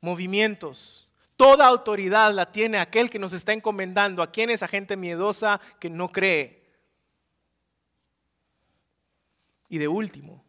movimientos. 0.00 1.08
Toda 1.36 1.66
autoridad 1.66 2.34
la 2.34 2.52
tiene 2.52 2.78
aquel 2.78 3.08
que 3.08 3.18
nos 3.18 3.32
está 3.32 3.54
encomendando. 3.54 4.22
¿A 4.22 4.30
quién 4.30 4.50
es 4.50 4.62
gente 4.66 4.96
miedosa 4.98 5.58
que 5.78 5.88
no 5.88 6.10
cree? 6.10 6.62
Y 9.70 9.78
de 9.78 9.88
último, 9.88 10.44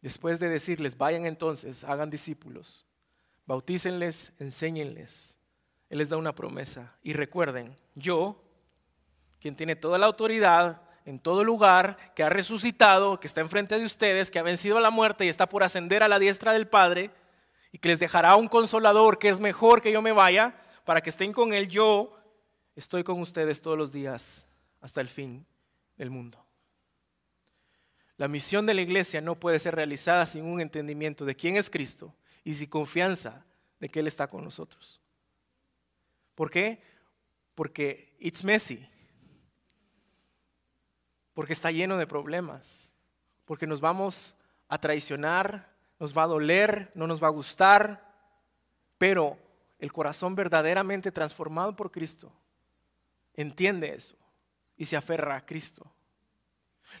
después 0.00 0.38
de 0.38 0.48
decirles, 0.48 0.96
vayan 0.96 1.26
entonces, 1.26 1.84
hagan 1.84 2.10
discípulos, 2.10 2.86
bautícenles, 3.46 4.32
enséñenles 4.38 5.38
él 5.88 5.98
les 5.98 6.08
da 6.08 6.16
una 6.16 6.34
promesa. 6.34 6.94
Y 7.02 7.12
recuerden, 7.12 7.76
yo, 7.94 8.42
quien 9.40 9.56
tiene 9.56 9.76
toda 9.76 9.98
la 9.98 10.06
autoridad 10.06 10.82
en 11.04 11.18
todo 11.18 11.42
lugar, 11.42 11.96
que 12.14 12.22
ha 12.22 12.28
resucitado, 12.28 13.18
que 13.18 13.26
está 13.26 13.40
enfrente 13.40 13.78
de 13.78 13.86
ustedes, 13.86 14.30
que 14.30 14.38
ha 14.38 14.42
vencido 14.42 14.76
a 14.76 14.82
la 14.82 14.90
muerte 14.90 15.24
y 15.24 15.28
está 15.28 15.48
por 15.48 15.62
ascender 15.62 16.02
a 16.02 16.08
la 16.08 16.18
diestra 16.18 16.52
del 16.52 16.68
Padre, 16.68 17.10
y 17.72 17.78
que 17.78 17.88
les 17.88 17.98
dejará 17.98 18.36
un 18.36 18.48
consolador 18.48 19.18
que 19.18 19.30
es 19.30 19.40
mejor 19.40 19.80
que 19.80 19.92
yo 19.92 20.02
me 20.02 20.12
vaya, 20.12 20.60
para 20.84 21.00
que 21.00 21.08
estén 21.08 21.32
con 21.32 21.54
Él, 21.54 21.68
yo 21.68 22.14
estoy 22.76 23.04
con 23.04 23.20
ustedes 23.20 23.62
todos 23.62 23.78
los 23.78 23.90
días 23.90 24.46
hasta 24.80 25.00
el 25.00 25.08
fin 25.08 25.46
del 25.96 26.10
mundo. 26.10 26.47
La 28.18 28.26
misión 28.26 28.66
de 28.66 28.74
la 28.74 28.82
iglesia 28.82 29.20
no 29.20 29.36
puede 29.36 29.60
ser 29.60 29.76
realizada 29.76 30.26
sin 30.26 30.44
un 30.44 30.60
entendimiento 30.60 31.24
de 31.24 31.36
quién 31.36 31.56
es 31.56 31.70
Cristo 31.70 32.12
y 32.44 32.54
sin 32.54 32.68
confianza 32.68 33.46
de 33.78 33.88
que 33.88 34.00
Él 34.00 34.08
está 34.08 34.26
con 34.26 34.42
nosotros. 34.42 35.00
¿Por 36.34 36.50
qué? 36.50 36.82
Porque 37.54 38.16
it's 38.18 38.42
messy. 38.42 38.84
Porque 41.32 41.52
está 41.52 41.70
lleno 41.70 41.96
de 41.96 42.08
problemas. 42.08 42.92
Porque 43.44 43.68
nos 43.68 43.80
vamos 43.80 44.34
a 44.68 44.78
traicionar, 44.78 45.72
nos 46.00 46.16
va 46.16 46.24
a 46.24 46.28
doler, 46.28 46.90
no 46.94 47.06
nos 47.06 47.22
va 47.22 47.28
a 47.28 47.30
gustar. 47.30 48.04
Pero 48.98 49.38
el 49.78 49.92
corazón 49.92 50.34
verdaderamente 50.34 51.12
transformado 51.12 51.76
por 51.76 51.92
Cristo 51.92 52.32
entiende 53.34 53.94
eso 53.94 54.16
y 54.76 54.86
se 54.86 54.96
aferra 54.96 55.36
a 55.36 55.46
Cristo. 55.46 55.88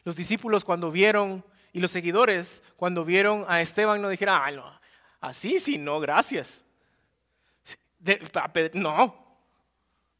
Los 0.04 0.16
discípulos 0.16 0.64
cuando 0.64 0.90
vieron 0.90 1.44
y 1.72 1.80
los 1.80 1.90
seguidores 1.90 2.62
cuando 2.76 3.04
vieron 3.04 3.44
a 3.48 3.60
Esteban 3.60 4.00
no 4.00 4.08
dijeron, 4.08 4.62
así 5.20 5.58
sí, 5.60 5.78
no, 5.78 6.00
gracias. 6.00 6.64
no, 8.74 9.28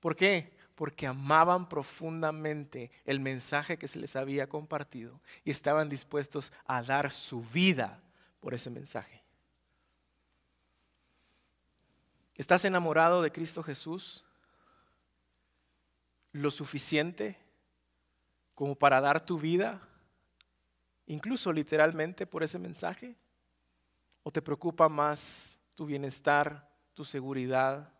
¿Por 0.00 0.16
qué? 0.16 0.56
Porque 0.74 1.06
amaban 1.06 1.68
profundamente 1.68 2.90
el 3.04 3.18
mensaje 3.20 3.78
que 3.78 3.88
se 3.88 3.98
les 3.98 4.14
había 4.14 4.48
compartido 4.48 5.20
y 5.44 5.50
estaban 5.50 5.88
dispuestos 5.88 6.52
a 6.66 6.82
dar 6.82 7.10
su 7.10 7.42
vida 7.42 8.00
por 8.40 8.54
ese 8.54 8.70
mensaje. 8.70 9.22
¿Estás 12.36 12.64
enamorado 12.64 13.20
de 13.20 13.32
Cristo 13.32 13.64
Jesús? 13.64 14.24
¿Lo 16.30 16.52
suficiente 16.52 17.36
como 18.58 18.74
para 18.74 19.00
dar 19.00 19.24
tu 19.24 19.38
vida, 19.38 19.80
incluso 21.06 21.52
literalmente, 21.52 22.26
por 22.26 22.42
ese 22.42 22.58
mensaje? 22.58 23.14
¿O 24.24 24.32
te 24.32 24.42
preocupa 24.42 24.88
más 24.88 25.56
tu 25.76 25.86
bienestar, 25.86 26.68
tu 26.92 27.04
seguridad, 27.04 27.92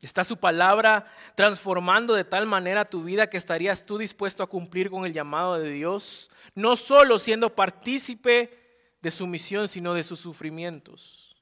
¿Está 0.00 0.22
su 0.22 0.36
palabra 0.36 1.12
transformando 1.34 2.14
de 2.14 2.24
tal 2.24 2.46
manera 2.46 2.84
tu 2.84 3.02
vida 3.02 3.28
que 3.28 3.36
estarías 3.36 3.84
tú 3.84 3.98
dispuesto 3.98 4.44
a 4.44 4.46
cumplir 4.46 4.90
con 4.90 5.04
el 5.04 5.12
llamado 5.12 5.58
de 5.58 5.72
Dios? 5.72 6.30
No 6.54 6.76
solo 6.76 7.18
siendo 7.18 7.54
partícipe 7.54 8.94
de 9.02 9.10
su 9.10 9.26
misión, 9.26 9.66
sino 9.66 9.94
de 9.94 10.04
sus 10.04 10.20
sufrimientos. 10.20 11.36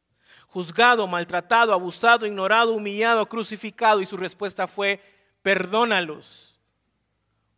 Juzgado, 0.47 1.07
maltratado, 1.07 1.75
abusado, 1.75 2.25
ignorado, 2.25 2.73
humillado, 2.73 3.29
crucificado 3.29 4.01
y 4.01 4.07
su 4.07 4.17
respuesta 4.17 4.67
fue, 4.67 5.03
perdónalos, 5.47 6.59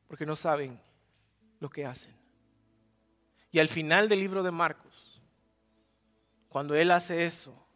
porque 0.08 0.26
no 0.26 0.36
saben 0.36 0.78
lo 1.58 1.70
que 1.70 1.86
hacen. 1.86 2.14
Y 3.50 3.60
al 3.60 3.68
final 3.68 4.10
del 4.10 4.18
libro 4.18 4.42
de 4.42 4.50
Marcos, 4.50 5.22
cuando 6.50 6.74
él 6.74 6.90
hace 6.90 7.24
eso, 7.24 7.66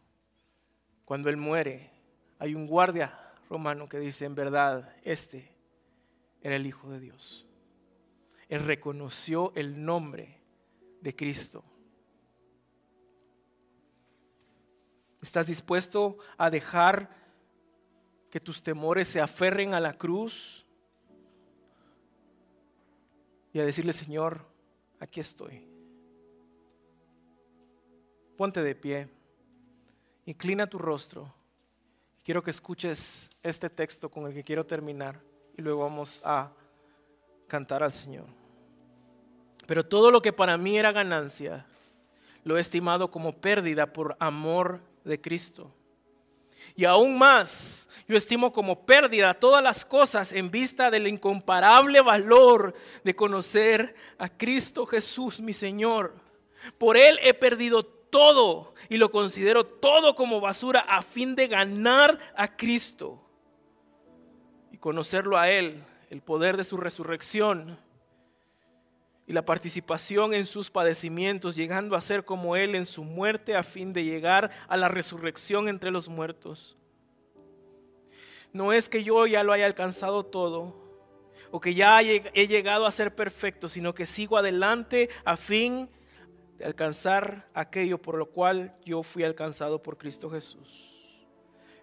cuando 1.03 1.31
él 1.31 1.37
muere, 1.37 1.89
hay 2.37 2.53
un 2.53 2.67
guardia 2.67 3.33
romano 3.49 3.89
que 3.89 3.97
dice, 3.97 4.25
en 4.25 4.35
verdad, 4.35 4.95
este 5.01 5.51
era 6.43 6.57
el 6.57 6.67
Hijo 6.67 6.91
de 6.91 6.99
Dios. 6.99 7.47
Él 8.49 8.63
reconoció 8.67 9.51
el 9.55 9.83
nombre 9.83 10.39
de 11.01 11.15
Cristo. 11.15 11.63
¿Estás 15.23 15.47
dispuesto 15.47 16.19
a 16.37 16.51
dejar 16.51 17.22
que 18.33 18.39
tus 18.39 18.63
temores 18.63 19.07
se 19.07 19.21
aferren 19.21 19.75
a 19.75 19.79
la 19.79 19.93
cruz? 19.93 20.65
y 23.53 23.59
a 23.59 23.63
decirle, 23.63 23.93
Señor, 23.93 24.43
aquí 24.99 25.19
estoy. 25.19 25.63
Ponte 28.35 28.63
de 28.63 28.73
pie, 28.73 29.07
inclina 30.25 30.65
tu 30.65 30.79
rostro. 30.79 31.31
Quiero 32.23 32.41
que 32.41 32.49
escuches 32.49 33.29
este 33.43 33.69
texto 33.69 34.09
con 34.09 34.25
el 34.25 34.33
que 34.33 34.43
quiero 34.43 34.65
terminar 34.65 35.21
y 35.55 35.61
luego 35.61 35.81
vamos 35.81 36.19
a 36.25 36.51
cantar 37.47 37.83
al 37.83 37.91
Señor. 37.91 38.25
Pero 39.67 39.85
todo 39.85 40.09
lo 40.09 40.23
que 40.23 40.33
para 40.33 40.57
mí 40.57 40.75
era 40.75 40.91
ganancia, 40.91 41.67
lo 42.43 42.57
he 42.57 42.61
estimado 42.61 43.11
como 43.11 43.39
pérdida 43.39 43.93
por 43.93 44.17
amor 44.19 44.81
de 45.03 45.21
Cristo. 45.21 45.71
Y 46.75 46.85
aún 46.85 47.17
más, 47.17 47.89
yo 48.07 48.17
estimo 48.17 48.51
como 48.51 48.85
pérdida 48.85 49.33
todas 49.33 49.63
las 49.63 49.85
cosas 49.85 50.33
en 50.33 50.51
vista 50.51 50.91
del 50.91 51.07
incomparable 51.07 52.01
valor 52.01 52.73
de 53.03 53.15
conocer 53.15 53.95
a 54.17 54.29
Cristo 54.29 54.85
Jesús, 54.85 55.39
mi 55.39 55.53
Señor. 55.53 56.15
Por 56.77 56.97
Él 56.97 57.17
he 57.23 57.33
perdido 57.33 57.83
todo 57.83 58.73
y 58.89 58.97
lo 58.97 59.11
considero 59.11 59.65
todo 59.65 60.15
como 60.15 60.41
basura 60.41 60.81
a 60.81 61.01
fin 61.01 61.35
de 61.35 61.47
ganar 61.47 62.19
a 62.35 62.55
Cristo 62.55 63.23
y 64.71 64.77
conocerlo 64.77 65.37
a 65.37 65.49
Él, 65.49 65.83
el 66.09 66.21
poder 66.21 66.57
de 66.57 66.63
su 66.63 66.77
resurrección 66.77 67.79
y 69.25 69.33
la 69.33 69.45
participación 69.45 70.33
en 70.33 70.45
sus 70.45 70.69
padecimientos, 70.69 71.55
llegando 71.55 71.95
a 71.95 72.01
ser 72.01 72.25
como 72.25 72.55
Él 72.55 72.75
en 72.75 72.85
su 72.85 73.03
muerte 73.03 73.55
a 73.55 73.63
fin 73.63 73.93
de 73.93 74.03
llegar 74.03 74.51
a 74.67 74.75
la 74.75 74.89
resurrección 74.89 75.69
entre 75.69 75.91
los 75.91 76.09
muertos. 76.09 76.77
No 78.51 78.73
es 78.73 78.89
que 78.89 79.03
yo 79.03 79.25
ya 79.25 79.43
lo 79.43 79.53
haya 79.53 79.65
alcanzado 79.65 80.25
todo 80.25 80.83
o 81.51 81.59
que 81.59 81.73
ya 81.73 82.01
he 82.01 82.47
llegado 82.47 82.85
a 82.85 82.91
ser 82.91 83.15
perfecto, 83.15 83.67
sino 83.67 83.93
que 83.93 84.05
sigo 84.05 84.37
adelante 84.37 85.09
a 85.23 85.37
fin 85.37 85.89
de 86.57 86.65
alcanzar 86.65 87.47
aquello 87.53 88.01
por 88.01 88.15
lo 88.15 88.27
cual 88.27 88.75
yo 88.83 89.03
fui 89.03 89.23
alcanzado 89.23 89.81
por 89.81 89.97
Cristo 89.97 90.29
Jesús. 90.29 90.93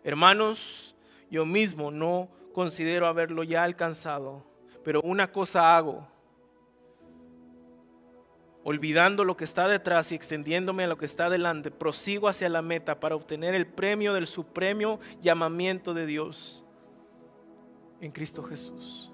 Hermanos, 0.04 0.94
yo 1.30 1.46
mismo 1.46 1.90
no 1.90 2.28
considero 2.52 3.06
haberlo 3.06 3.44
ya 3.44 3.62
alcanzado, 3.62 4.44
pero 4.84 5.00
una 5.02 5.30
cosa 5.30 5.76
hago 5.76 6.08
olvidando 8.64 9.24
lo 9.24 9.36
que 9.36 9.44
está 9.44 9.68
detrás 9.68 10.12
y 10.12 10.14
extendiéndome 10.14 10.84
a 10.84 10.88
lo 10.88 10.98
que 10.98 11.06
está 11.06 11.30
delante, 11.30 11.70
prosigo 11.70 12.28
hacia 12.28 12.48
la 12.48 12.62
meta 12.62 13.00
para 13.00 13.16
obtener 13.16 13.54
el 13.54 13.66
premio 13.66 14.12
del 14.12 14.26
supremo 14.26 15.00
llamamiento 15.22 15.94
de 15.94 16.06
Dios 16.06 16.64
en 18.00 18.12
Cristo 18.12 18.42
Jesús. 18.42 19.10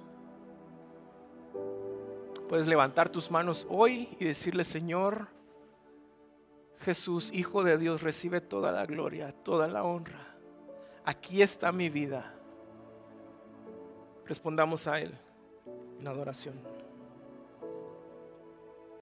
Puedes 2.49 2.69
levantar 2.69 3.09
tus 3.09 3.31
manos 3.31 3.67
hoy 3.69 4.17
y 4.21 4.25
decirle, 4.25 4.65
Señor, 4.65 5.29
Jesús, 6.79 7.33
Hijo 7.33 7.65
de 7.65 7.79
Dios, 7.79 8.03
recibe 8.03 8.41
toda 8.41 8.71
la 8.71 8.87
gloria, 8.87 9.33
toda 9.33 9.67
la 9.67 9.83
honra. 9.83 10.37
Aquí 11.05 11.43
está 11.43 11.73
mi 11.73 11.89
vida. 11.89 12.35
Respondamos 14.27 14.87
a 14.87 15.01
Él 15.01 15.17
en 15.99 16.07
adoración. 16.07 16.76